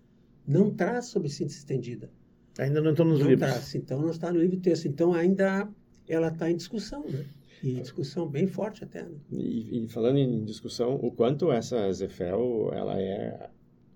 não 0.47 0.71
traz 0.71 1.07
sobre 1.07 1.29
síntese 1.29 1.59
estendida. 1.59 2.11
Ainda 2.59 2.81
não 2.81 2.91
estão 2.91 3.07
nos 3.07 3.21
não 3.21 3.29
livros. 3.29 3.49
Traz, 3.49 3.75
então 3.75 4.01
não 4.01 4.11
está 4.11 4.33
no 4.33 4.41
livro-texto. 4.41 4.87
Então 4.87 5.13
ainda 5.13 5.69
ela 6.09 6.29
está 6.29 6.51
em 6.51 6.57
discussão, 6.57 7.05
né? 7.09 7.25
E 7.63 7.75
discussão 7.75 8.27
bem 8.27 8.47
forte 8.47 8.85
até. 8.85 9.03
Né? 9.03 9.17
E, 9.31 9.85
e, 9.85 9.89
falando 9.89 10.19
em 10.19 10.45
discussão, 10.45 10.95
o 10.95 11.11
quanto 11.11 11.53
essa 11.53 11.93
Zefel 11.93 12.71
ela 12.73 12.99
é 12.99 13.51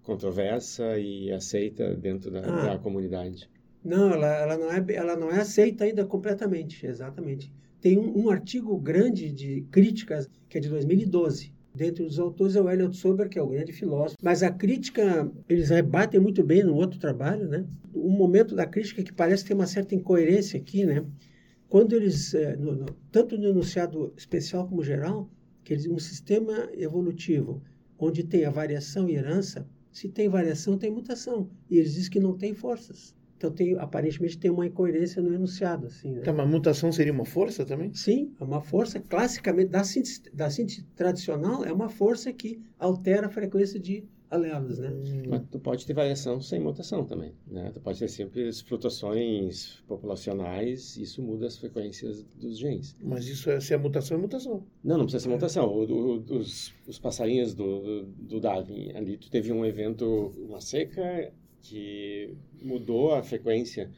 controversa 0.04 0.98
e 0.98 1.32
aceita 1.32 1.96
dentro 1.96 2.30
da, 2.30 2.40
ah, 2.40 2.66
da 2.74 2.78
comunidade. 2.78 3.48
Não, 3.82 4.12
ela, 4.12 4.26
ela, 4.26 4.56
não 4.56 4.70
é, 4.70 4.84
ela 4.94 5.16
não 5.16 5.30
é 5.30 5.40
aceita 5.40 5.84
ainda 5.84 6.04
completamente, 6.04 6.86
exatamente. 6.86 7.52
Tem 7.80 7.98
um, 7.98 8.24
um 8.24 8.30
artigo 8.30 8.76
grande 8.78 9.30
de 9.30 9.62
críticas 9.70 10.28
que 10.48 10.58
é 10.58 10.60
de 10.60 10.68
2012. 10.68 11.52
Dentre 11.74 12.04
os 12.04 12.20
autores 12.20 12.54
é 12.54 12.62
o 12.62 12.70
Elliot 12.70 12.96
Sober, 12.96 13.28
que 13.28 13.38
é 13.38 13.42
o 13.42 13.48
grande 13.48 13.72
filósofo. 13.72 14.16
Mas 14.22 14.42
a 14.42 14.50
crítica, 14.50 15.30
eles 15.48 15.70
rebatem 15.70 16.20
muito 16.20 16.42
bem 16.44 16.62
no 16.62 16.76
outro 16.76 17.00
trabalho, 17.00 17.48
né? 17.48 17.66
Um 17.92 18.10
momento 18.10 18.54
da 18.54 18.64
crítica 18.64 19.02
que 19.02 19.12
parece 19.12 19.44
ter 19.44 19.54
uma 19.54 19.66
certa 19.66 19.94
incoerência 19.94 20.58
aqui, 20.58 20.86
né? 20.86 21.04
Quando 21.68 21.94
eles, 21.94 22.32
eh, 22.32 22.56
no, 22.56 22.76
no, 22.76 22.86
tanto 23.10 23.36
no 23.36 23.48
enunciado 23.48 24.14
especial 24.16 24.68
como 24.68 24.84
geral, 24.84 25.28
que 25.64 25.72
eles, 25.72 25.86
um 25.86 25.98
sistema 25.98 26.68
evolutivo 26.74 27.60
onde 27.98 28.22
tem 28.22 28.44
a 28.44 28.50
variação 28.50 29.08
e 29.08 29.16
herança, 29.16 29.66
se 29.94 30.08
tem 30.08 30.28
variação, 30.28 30.76
tem 30.76 30.90
mutação. 30.90 31.48
E 31.70 31.78
eles 31.78 31.94
dizem 31.94 32.10
que 32.10 32.18
não 32.18 32.36
tem 32.36 32.52
forças. 32.52 33.14
Então, 33.36 33.50
tem, 33.52 33.78
aparentemente, 33.78 34.36
tem 34.36 34.50
uma 34.50 34.66
incoerência 34.66 35.22
no 35.22 35.32
enunciado. 35.32 35.86
Assim, 35.86 36.10
né? 36.10 36.20
Então, 36.20 36.34
uma 36.34 36.44
mutação 36.44 36.90
seria 36.90 37.12
uma 37.12 37.24
força 37.24 37.64
também? 37.64 37.94
Sim, 37.94 38.34
é 38.40 38.42
uma 38.42 38.60
força, 38.60 38.98
classicamente, 38.98 39.70
da 39.70 39.84
síntese, 39.84 40.22
da 40.32 40.50
síntese 40.50 40.84
tradicional, 40.96 41.64
é 41.64 41.72
uma 41.72 41.88
força 41.88 42.32
que 42.32 42.60
altera 42.76 43.28
a 43.28 43.30
frequência 43.30 43.78
de 43.78 44.04
né? 44.38 44.90
Hum. 44.90 45.22
Mas 45.28 45.42
tu 45.50 45.58
pode 45.58 45.86
ter 45.86 45.94
variação 45.94 46.40
sem 46.40 46.60
mutação 46.60 47.04
também, 47.04 47.32
né? 47.46 47.70
Tu 47.72 47.80
pode 47.80 47.98
ter 47.98 48.08
sempre 48.08 48.52
flutuações 48.52 49.82
populacionais, 49.86 50.96
isso 50.96 51.22
muda 51.22 51.46
as 51.46 51.56
frequências 51.56 52.22
dos 52.36 52.58
genes. 52.58 52.96
Mas 53.02 53.26
isso 53.26 53.50
é, 53.50 53.60
se 53.60 53.74
é 53.74 53.76
mutação, 53.76 54.18
é 54.18 54.20
mutação. 54.20 54.66
Não, 54.82 54.98
não 54.98 55.04
precisa 55.04 55.22
ser 55.24 55.28
mutação. 55.28 55.66
O, 55.66 55.84
o, 55.84 56.36
os, 56.36 56.74
os 56.86 56.98
passarinhos 56.98 57.54
do, 57.54 58.04
do 58.04 58.40
Darwin, 58.40 58.92
ali 58.94 59.16
tu 59.16 59.30
teve 59.30 59.52
um 59.52 59.64
evento, 59.64 60.32
uma 60.48 60.60
seca, 60.60 61.32
que 61.60 62.34
mudou 62.62 63.14
a 63.14 63.22
frequência 63.22 63.90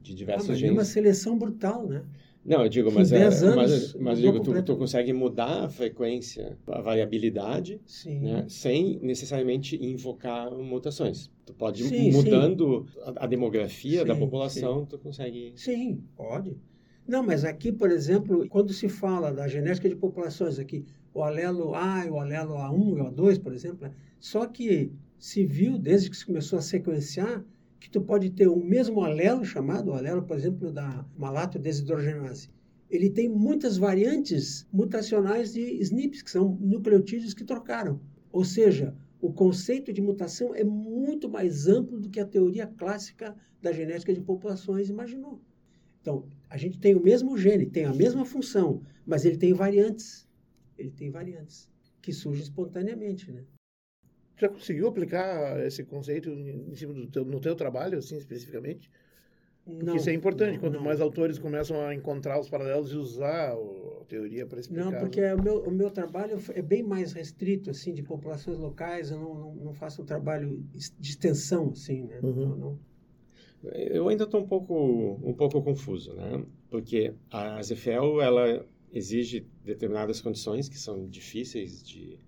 de 0.00 0.14
diversos 0.14 0.50
ah, 0.50 0.52
mas 0.52 0.58
genes. 0.58 0.76
É 0.76 0.78
uma 0.78 0.84
seleção 0.84 1.38
brutal, 1.38 1.86
né? 1.86 2.04
Não, 2.44 2.62
eu 2.62 2.68
digo, 2.68 2.92
mas, 2.92 3.10
é, 3.10 3.30
mas, 3.54 3.94
mas 3.94 4.18
eu 4.22 4.32
digo, 4.32 4.44
tu, 4.44 4.62
tu, 4.62 4.76
consegue 4.76 5.14
mudar 5.14 5.64
a 5.64 5.68
frequência, 5.68 6.58
a 6.66 6.82
variabilidade, 6.82 7.80
né, 8.06 8.44
sem 8.48 8.98
necessariamente 9.00 9.82
invocar 9.82 10.50
mutações. 10.50 11.30
Tu 11.46 11.54
pode 11.54 11.84
sim, 11.84 12.12
mudando 12.12 12.86
sim. 12.92 13.00
A, 13.16 13.24
a, 13.24 13.26
demografia 13.26 14.00
sim, 14.00 14.06
da 14.06 14.14
população, 14.14 14.84
tu 14.84 14.98
consegue. 14.98 15.54
Sim, 15.56 16.02
pode. 16.14 16.54
Não, 17.08 17.22
mas 17.22 17.44
aqui, 17.46 17.72
por 17.72 17.90
exemplo, 17.90 18.46
quando 18.48 18.74
se 18.74 18.90
fala 18.90 19.32
da 19.32 19.48
genética 19.48 19.88
de 19.88 19.96
populações 19.96 20.58
aqui, 20.58 20.84
o 21.14 21.22
alelo 21.22 21.74
A 21.74 22.04
e 22.04 22.10
o 22.10 22.18
alelo 22.18 22.54
A1 22.54 22.98
e 22.98 23.00
o 23.00 23.04
A2, 23.10 23.42
por 23.42 23.54
exemplo, 23.54 23.88
né, 23.88 23.94
só 24.20 24.46
que 24.46 24.92
se 25.18 25.46
viu 25.46 25.78
desde 25.78 26.10
que 26.10 26.16
se 26.16 26.26
começou 26.26 26.58
a 26.58 26.62
sequenciar 26.62 27.42
que 27.84 27.90
tu 27.90 28.00
pode 28.00 28.30
ter 28.30 28.48
o 28.48 28.56
mesmo 28.56 29.02
alelo 29.02 29.44
chamado, 29.44 29.90
o 29.90 29.92
alelo, 29.92 30.22
por 30.22 30.38
exemplo, 30.38 30.72
da 30.72 31.04
malato 31.18 31.58
desidrogenase. 31.58 32.48
Ele 32.88 33.10
tem 33.10 33.28
muitas 33.28 33.76
variantes 33.76 34.66
mutacionais 34.72 35.52
de 35.52 35.60
SNPs, 35.82 36.22
que 36.22 36.30
são 36.30 36.56
nucleotídeos 36.62 37.34
que 37.34 37.44
trocaram. 37.44 38.00
Ou 38.32 38.42
seja, 38.42 38.96
o 39.20 39.30
conceito 39.30 39.92
de 39.92 40.00
mutação 40.00 40.54
é 40.54 40.64
muito 40.64 41.28
mais 41.28 41.68
amplo 41.68 42.00
do 42.00 42.08
que 42.08 42.18
a 42.18 42.24
teoria 42.24 42.66
clássica 42.66 43.36
da 43.60 43.70
genética 43.70 44.14
de 44.14 44.22
populações 44.22 44.88
imaginou. 44.88 45.42
Então, 46.00 46.26
a 46.48 46.56
gente 46.56 46.78
tem 46.78 46.94
o 46.94 47.02
mesmo 47.02 47.36
gene, 47.36 47.66
tem 47.66 47.84
a 47.84 47.92
mesma 47.92 48.24
função, 48.24 48.80
mas 49.04 49.26
ele 49.26 49.36
tem 49.36 49.52
variantes. 49.52 50.26
Ele 50.78 50.90
tem 50.90 51.10
variantes 51.10 51.68
que 52.00 52.14
surgem 52.14 52.44
espontaneamente, 52.44 53.30
né? 53.30 53.44
Já 54.36 54.48
conseguiu 54.48 54.88
aplicar 54.88 55.64
esse 55.64 55.84
conceito 55.84 56.28
em 56.30 56.74
cima 56.74 56.92
do 56.92 57.06
teu, 57.06 57.24
no 57.24 57.40
teu 57.40 57.54
trabalho, 57.54 57.98
assim, 57.98 58.16
especificamente? 58.16 58.90
Porque 59.64 59.82
não, 59.82 59.96
isso 59.96 60.10
é 60.10 60.12
importante, 60.12 60.54
não, 60.54 60.60
quanto 60.60 60.74
não. 60.74 60.82
mais 60.82 61.00
autores 61.00 61.38
começam 61.38 61.80
a 61.80 61.94
encontrar 61.94 62.38
os 62.38 62.50
paralelos 62.50 62.92
e 62.92 62.96
usar 62.96 63.54
a 63.54 64.04
teoria 64.06 64.44
para 64.46 64.60
explicar. 64.60 64.90
Não, 64.90 65.00
porque 65.00 65.22
o 65.32 65.42
meu, 65.42 65.62
o 65.62 65.70
meu 65.70 65.90
trabalho 65.90 66.38
é 66.52 66.60
bem 66.60 66.82
mais 66.82 67.12
restrito, 67.12 67.70
assim, 67.70 67.94
de 67.94 68.02
populações 68.02 68.58
locais, 68.58 69.10
eu 69.10 69.18
não, 69.18 69.34
não, 69.34 69.54
não 69.54 69.72
faço 69.72 70.02
um 70.02 70.04
trabalho 70.04 70.62
de 70.70 71.10
extensão, 71.10 71.70
assim, 71.70 72.02
né? 72.02 72.20
Uhum. 72.22 72.76
Eu 73.62 74.08
ainda 74.08 74.24
estou 74.24 74.42
um 74.42 74.46
pouco, 74.46 75.18
um 75.22 75.32
pouco 75.32 75.62
confuso, 75.62 76.12
né? 76.12 76.44
Porque 76.68 77.14
a 77.30 77.62
ZFL, 77.62 78.20
ela 78.20 78.66
exige 78.92 79.46
determinadas 79.64 80.20
condições 80.20 80.68
que 80.68 80.78
são 80.78 81.08
difíceis 81.08 81.82
de, 81.82 82.18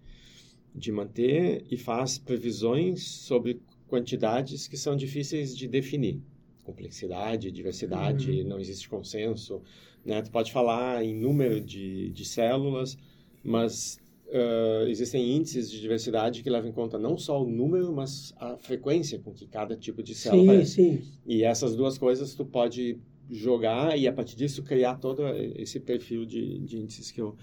de 0.76 0.92
manter 0.92 1.64
e 1.70 1.76
faz 1.76 2.18
previsões 2.18 3.02
sobre 3.02 3.60
quantidades 3.88 4.68
que 4.68 4.76
são 4.76 4.94
difíceis 4.94 5.56
de 5.56 5.66
definir. 5.66 6.20
Complexidade, 6.62 7.50
diversidade, 7.50 8.42
uhum. 8.42 8.48
não 8.48 8.58
existe 8.58 8.88
consenso. 8.88 9.62
Né? 10.04 10.20
Tu 10.20 10.30
pode 10.30 10.52
falar 10.52 11.02
em 11.02 11.14
número 11.14 11.60
de, 11.60 12.10
de 12.10 12.24
células, 12.24 12.98
mas 13.42 13.98
uh, 14.26 14.86
existem 14.88 15.36
índices 15.36 15.70
de 15.70 15.80
diversidade 15.80 16.42
que 16.42 16.50
levam 16.50 16.68
em 16.68 16.72
conta 16.72 16.98
não 16.98 17.16
só 17.16 17.42
o 17.42 17.48
número, 17.48 17.92
mas 17.92 18.34
a 18.36 18.56
frequência 18.58 19.18
com 19.18 19.32
que 19.32 19.46
cada 19.46 19.76
tipo 19.76 20.02
de 20.02 20.14
célula 20.14 20.42
sim, 20.42 20.48
aparece. 20.48 20.74
Sim. 20.74 21.02
E 21.24 21.42
essas 21.42 21.74
duas 21.74 21.96
coisas 21.96 22.34
tu 22.34 22.44
pode 22.44 22.98
jogar 23.30 23.98
e 23.98 24.06
a 24.06 24.12
partir 24.12 24.36
disso 24.36 24.62
criar 24.62 24.96
todo 24.96 25.26
esse 25.56 25.80
perfil 25.80 26.24
de, 26.24 26.58
de 26.58 26.78
índices 26.78 27.10
que 27.10 27.20
eu, 27.20 27.34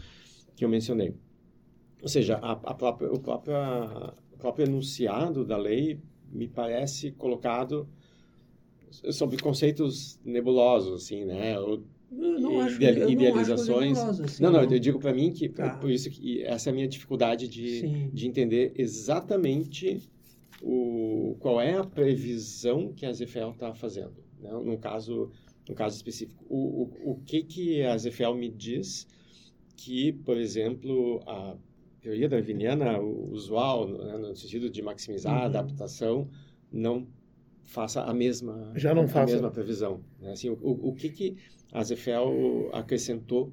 que 0.55 0.63
eu 0.63 0.69
mencionei. 0.69 1.13
Ou 2.03 2.09
seja, 2.09 2.35
a, 2.35 2.51
a 2.51 2.73
própria, 2.73 3.09
o, 3.09 3.17
próprio, 3.17 3.55
o 4.33 4.37
próprio 4.37 4.65
enunciado 4.65 5.45
da 5.45 5.55
lei 5.55 5.97
me 6.29 6.49
parece 6.49 7.11
colocado 7.11 7.87
sobre 8.91 9.37
conceitos 9.37 10.19
nebulosos, 10.23 11.03
assim, 11.03 11.23
né? 11.23 11.57
Ou, 11.57 11.81
não 12.11 12.59
acho, 12.59 12.75
ideal, 12.75 13.09
idealizações. 13.09 13.97
Não, 13.97 14.09
acho 14.09 14.21
assim, 14.21 14.43
não, 14.43 14.51
não, 14.51 14.63
eu 14.63 14.79
digo 14.79 14.99
para 14.99 15.13
mim 15.13 15.31
que 15.31 15.47
tá. 15.47 15.77
por 15.77 15.89
isso 15.89 16.09
que 16.09 16.43
essa 16.43 16.69
é 16.69 16.71
a 16.71 16.73
minha 16.75 16.89
dificuldade 16.89 17.47
de, 17.47 18.09
de 18.09 18.27
entender 18.27 18.73
exatamente 18.75 20.01
o, 20.61 21.37
qual 21.39 21.61
é 21.61 21.73
a 21.77 21.85
previsão 21.85 22.91
que 22.93 23.05
a 23.05 23.13
ZFL 23.13 23.51
está 23.51 23.73
fazendo, 23.73 24.13
né? 24.41 24.51
no 24.51 24.77
caso 24.77 25.31
no 25.67 25.73
caso 25.73 25.95
específico. 25.95 26.43
O, 26.49 26.83
o, 26.83 27.11
o 27.11 27.15
que 27.25 27.43
que 27.43 27.81
a 27.83 27.97
ZFL 27.97 28.33
me 28.33 28.49
diz 28.49 29.07
que, 29.77 30.11
por 30.11 30.37
exemplo, 30.37 31.21
a 31.25 31.55
teoria 32.03 32.27
darwiniana 32.27 32.99
usual, 32.99 33.87
né, 33.87 34.17
no 34.17 34.35
sentido 34.35 34.69
de 34.69 34.81
maximizar 34.81 35.33
uhum. 35.33 35.41
a 35.41 35.45
adaptação, 35.45 36.29
não 36.71 37.07
faça 37.63 38.03
a 38.03 38.13
mesma 38.13 38.73
já 38.75 38.93
não 38.93 39.03
a 39.03 39.07
faça 39.07 39.31
mesma 39.31 39.49
previsão. 39.49 40.03
Né? 40.19 40.33
Assim, 40.33 40.49
o, 40.49 40.57
o, 40.61 40.93
que 40.93 41.09
que 41.09 41.37
a 41.71 41.81
Zefel 41.81 42.69
acrescentou, 42.73 43.51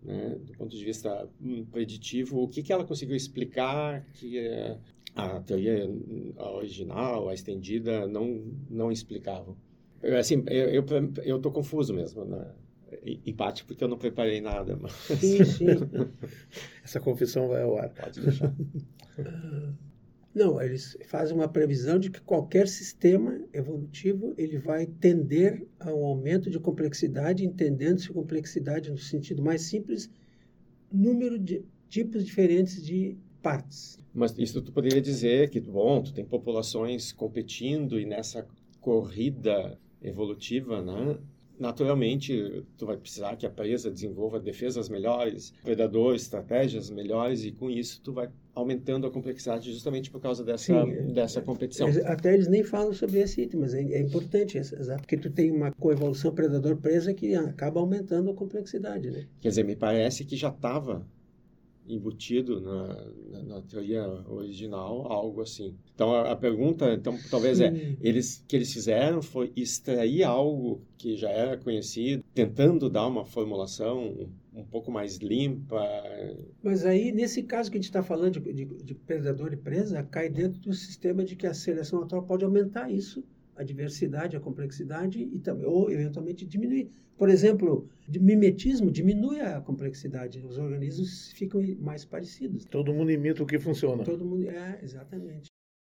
né, 0.00 0.36
do 0.46 0.52
ponto 0.52 0.76
de 0.76 0.84
vista 0.84 1.28
hum, 1.40 1.66
preditivo, 1.70 2.40
o 2.40 2.48
que 2.48 2.62
que 2.62 2.72
ela 2.72 2.84
conseguiu 2.84 3.16
explicar 3.16 4.06
que 4.14 4.38
é, 4.38 4.78
a 5.16 5.40
teoria 5.40 5.90
original, 6.36 7.28
a 7.28 7.34
estendida, 7.34 8.06
não 8.06 8.44
não 8.70 8.92
explicavam. 8.92 9.56
Assim, 10.18 10.44
eu 10.48 10.84
eu 11.24 11.36
estou 11.36 11.52
confuso 11.52 11.92
mesmo, 11.92 12.24
né? 12.24 12.46
Empate 13.26 13.64
porque 13.64 13.82
eu 13.82 13.88
não 13.88 13.98
preparei 13.98 14.40
nada. 14.40 14.76
Mas... 14.80 14.92
Sim, 14.92 15.44
sim. 15.44 15.66
Essa 16.82 17.00
confissão 17.00 17.48
vai 17.48 17.62
ao 17.62 17.78
ar. 17.78 17.90
Pode 17.90 18.20
deixar. 18.20 18.54
Não, 20.34 20.60
eles 20.62 20.96
fazem 21.04 21.36
uma 21.36 21.48
previsão 21.48 21.98
de 21.98 22.10
que 22.10 22.20
qualquer 22.20 22.66
sistema 22.66 23.38
evolutivo 23.52 24.32
ele 24.38 24.56
vai 24.56 24.86
tender 24.86 25.66
a 25.78 25.92
um 25.92 26.06
aumento 26.06 26.48
de 26.48 26.58
complexidade, 26.58 27.44
entendendo-se 27.44 28.10
complexidade 28.10 28.90
no 28.90 28.96
sentido 28.96 29.42
mais 29.42 29.62
simples, 29.62 30.10
número 30.90 31.38
de 31.38 31.62
tipos 31.86 32.24
diferentes 32.24 32.82
de 32.82 33.14
partes. 33.42 33.98
Mas 34.14 34.34
isso 34.38 34.62
tu 34.62 34.72
poderia 34.72 35.02
dizer 35.02 35.50
que, 35.50 35.60
bom, 35.60 36.02
tu 36.02 36.14
tem 36.14 36.24
populações 36.24 37.12
competindo 37.12 38.00
e 38.00 38.06
nessa 38.06 38.46
corrida 38.80 39.78
evolutiva, 40.00 40.80
né? 40.80 41.18
Naturalmente 41.62 42.64
tu 42.76 42.84
vai 42.84 42.96
precisar 42.96 43.36
que 43.36 43.46
a 43.46 43.50
presa 43.50 43.90
desenvolva 43.90 44.40
defesas 44.40 44.88
melhores, 44.88 45.52
predadores, 45.62 46.22
estratégias 46.22 46.90
melhores 46.90 47.44
e 47.44 47.52
com 47.52 47.70
isso 47.70 48.00
tu 48.02 48.12
vai 48.12 48.28
aumentando 48.54 49.06
a 49.06 49.10
complexidade 49.10 49.72
justamente 49.72 50.10
por 50.10 50.20
causa 50.20 50.44
dessa 50.44 50.84
Sim, 50.84 51.12
dessa 51.14 51.40
competição. 51.40 51.88
Até 52.04 52.34
eles 52.34 52.48
nem 52.48 52.64
falam 52.64 52.92
sobre 52.92 53.20
esse 53.20 53.40
item, 53.40 53.60
mas 53.60 53.72
é, 53.72 53.80
é 53.80 54.00
importante, 54.00 54.60
porque 54.98 55.16
tu 55.16 55.30
tem 55.30 55.50
uma 55.50 55.70
coevolução 55.72 56.34
predador-presa 56.34 57.14
que 57.14 57.34
acaba 57.34 57.80
aumentando 57.80 58.30
a 58.30 58.34
complexidade, 58.34 59.10
né? 59.10 59.26
Quer 59.40 59.48
dizer, 59.48 59.64
me 59.64 59.76
parece 59.76 60.24
que 60.24 60.36
já 60.36 60.48
estava 60.48 61.06
embutido 61.94 62.60
na, 62.60 63.42
na, 63.42 63.62
teoria 63.62 64.06
original 64.28 65.10
algo 65.10 65.42
assim. 65.42 65.74
Então 65.94 66.14
a, 66.14 66.32
a 66.32 66.36
pergunta, 66.36 66.92
então 66.92 67.18
talvez 67.30 67.60
é, 67.60 67.70
Sim. 67.70 67.76
é 67.78 67.96
eles 68.00 68.44
que 68.46 68.56
eles 68.56 68.72
fizeram 68.72 69.22
foi 69.22 69.52
extrair 69.56 70.22
algo 70.24 70.82
que 70.96 71.16
já 71.16 71.30
era 71.30 71.56
conhecido, 71.56 72.24
tentando 72.34 72.88
dar 72.88 73.06
uma 73.06 73.24
formulação 73.24 74.04
um, 74.04 74.60
um 74.60 74.64
pouco 74.64 74.90
mais 74.90 75.16
limpa. 75.16 75.82
Mas 76.62 76.84
aí 76.84 77.12
nesse 77.12 77.42
caso 77.42 77.70
que 77.70 77.76
a 77.76 77.80
gente 77.80 77.88
está 77.88 78.02
falando 78.02 78.40
de, 78.40 78.52
de, 78.52 78.64
de 78.64 78.94
predador 78.94 79.52
e 79.52 79.56
presa, 79.56 80.02
cai 80.02 80.28
dentro 80.28 80.60
do 80.60 80.72
sistema 80.72 81.24
de 81.24 81.36
que 81.36 81.46
a 81.46 81.54
seleção 81.54 82.02
atual 82.02 82.22
pode 82.22 82.44
aumentar 82.44 82.90
isso 82.90 83.24
a 83.56 83.62
diversidade, 83.62 84.36
a 84.36 84.40
complexidade 84.40 85.20
e 85.20 85.38
também 85.38 85.66
ou 85.66 85.90
eventualmente 85.90 86.46
diminuir. 86.46 86.90
Por 87.16 87.28
exemplo, 87.28 87.88
mimetismo 88.08 88.90
diminui 88.90 89.40
a 89.40 89.60
complexidade, 89.60 90.40
os 90.40 90.58
organismos 90.58 91.30
ficam 91.32 91.62
mais 91.78 92.04
parecidos. 92.04 92.64
Todo 92.64 92.92
mundo 92.92 93.10
imita 93.10 93.42
o 93.42 93.46
que 93.46 93.58
funciona. 93.58 94.02
Todo 94.02 94.24
mundo 94.24 94.48
é 94.48 94.80
exatamente. 94.82 95.50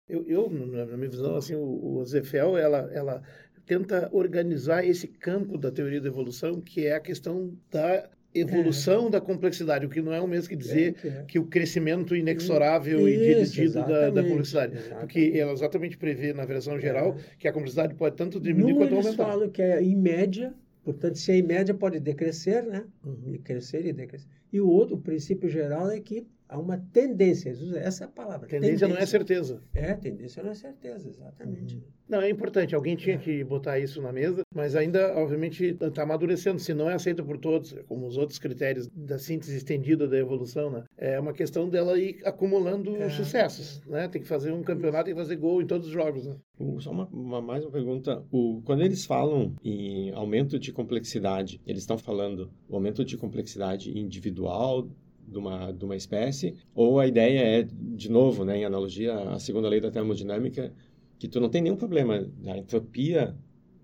Eu, 0.09 0.25
eu 0.27 0.49
na 0.49 0.97
minha 0.97 1.11
visão, 1.11 1.37
assim, 1.37 1.55
o, 1.55 1.99
o 1.99 2.05
Zefel, 2.05 2.57
ela, 2.57 2.90
ela 2.92 3.23
tenta 3.66 4.09
organizar 4.12 4.85
esse 4.87 5.07
campo 5.07 5.59
da 5.59 5.71
teoria 5.71 6.01
da 6.01 6.09
evolução, 6.09 6.61
que 6.62 6.87
é 6.87 6.94
a 6.94 7.01
questão 7.01 7.55
da 7.71 8.09
evolução 8.40 9.09
é. 9.09 9.11
da 9.11 9.20
complexidade, 9.20 9.87
o 9.87 9.88
que 9.88 10.01
não 10.01 10.12
é 10.12 10.20
o 10.20 10.27
mesmo 10.27 10.48
que 10.48 10.57
dizer 10.57 10.90
é, 10.90 10.92
que, 10.92 11.09
é. 11.09 11.24
que, 11.27 11.38
o 11.38 11.44
crescimento 11.44 12.14
inexorável 12.14 13.09
Isso, 13.09 13.22
e 13.22 13.35
dirigido 13.35 13.74
da, 13.74 14.11
da, 14.11 14.22
complexidade. 14.22 14.74
Exatamente. 14.74 15.01
Porque 15.01 15.33
ela 15.38 15.53
exatamente 15.53 15.98
prevê, 15.98 16.33
na 16.33 16.44
versão 16.44 16.79
geral, 16.79 17.16
é. 17.18 17.37
que 17.38 17.48
a 17.48 17.53
complexidade 17.53 17.94
pode 17.94 18.16
tanto 18.16 18.40
diminuir 18.40 18.74
quanto 18.74 18.94
eles 18.94 19.07
aumentar. 19.07 19.27
falam 19.27 19.48
que 19.48 19.62
é 19.62 19.83
em 19.83 19.96
média, 19.96 20.53
portanto, 20.85 21.18
se 21.18 21.33
é 21.33 21.37
em 21.37 21.42
média 21.42 21.74
pode 21.74 22.01
decrescer, 22.01 22.64
né? 22.64 22.85
Uhum. 23.05 23.35
E 23.35 23.38
crescer 23.38 23.85
e 23.87 23.92
decrescer. 23.92 24.29
E 24.53 24.61
o 24.61 24.68
outro, 24.68 24.96
o 24.96 25.01
princípio 25.01 25.48
geral 25.48 25.90
é 25.90 26.01
que 26.01 26.27
Há 26.49 26.59
uma 26.59 26.79
tendência, 26.79 27.51
essa 27.77 28.05
é 28.05 28.07
a 28.07 28.11
palavra. 28.11 28.49
Tendência, 28.49 28.61
tendência. 28.61 28.89
não 28.89 28.97
é 28.97 29.07
certeza. 29.07 29.63
É, 29.75 29.95
tendência 29.95 30.43
não 30.43 30.51
é 30.51 30.55
certeza, 30.55 31.09
exatamente. 31.09 31.77
Uhum. 31.77 31.83
Não, 32.09 32.23
é 32.23 32.31
importante, 32.31 32.75
alguém 32.75 32.97
tinha 32.97 33.17
é. 33.17 33.19
que 33.19 33.45
botar 33.45 33.79
isso 33.79 34.01
na 34.01 34.11
mesa, 34.11 34.41
mas 34.55 34.75
ainda, 34.75 35.15
obviamente, 35.15 35.77
está 35.79 36.05
amadurecendo. 36.05 36.59
Se 36.59 36.73
não 36.73 36.89
é 36.89 36.95
aceito 36.95 37.23
por 37.23 37.37
todos, 37.37 37.75
como 37.87 38.07
os 38.07 38.17
outros 38.17 38.39
critérios 38.39 38.89
da 38.89 39.19
síntese 39.19 39.59
estendida 39.59 40.09
da 40.09 40.17
evolução, 40.17 40.71
né? 40.71 40.85
É 40.97 41.21
uma 41.21 41.35
questão 41.35 41.69
dela 41.69 41.99
ir 41.99 42.19
acumulando 42.25 42.97
é. 42.97 43.11
sucessos, 43.11 43.83
né? 43.87 44.09
Tem 44.09 44.23
que 44.23 44.29
fazer 44.29 44.53
um 44.53 44.63
campeonato 44.63 45.11
e 45.11 45.15
fazer 45.15 45.37
gol 45.37 45.61
em 45.61 45.67
todos 45.67 45.89
os 45.89 45.93
jogos, 45.93 46.27
né? 46.27 46.37
Só 46.79 46.91
uma, 46.91 47.07
uma, 47.13 47.43
mais 47.43 47.63
uma 47.63 47.71
pergunta. 47.71 48.25
O, 48.33 48.63
quando 48.65 48.83
eles 48.83 49.05
falam 49.05 49.55
em 49.63 50.11
aumento 50.13 50.59
de 50.59 50.73
complexidade, 50.73 51.61
eles 51.67 51.83
estão 51.83 51.99
falando 51.99 52.51
o 52.69 52.75
aumento 52.75 53.05
de 53.05 53.19
complexidade 53.19 53.97
individual 53.97 54.89
de 55.31 55.38
uma, 55.38 55.73
de 55.73 55.85
uma 55.85 55.97
espécie, 55.97 56.55
ou 56.75 56.99
a 56.99 57.07
ideia 57.07 57.41
é, 57.41 57.62
de 57.62 58.11
novo, 58.11 58.45
né, 58.45 58.59
em 58.59 58.64
analogia 58.64 59.14
à 59.31 59.38
segunda 59.38 59.69
lei 59.69 59.81
da 59.81 59.91
termodinâmica, 59.91 60.73
que 61.19 61.29
tu 61.29 61.41
não 61.41 61.49
tem 61.49 61.62
nenhum 61.62 61.77
problema 61.77 62.27
da 62.38 62.57
entropia 62.57 63.35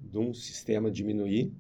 de 0.01 0.19
um 0.19 0.33
sistema 0.33 0.91
diminuir, 0.91 1.53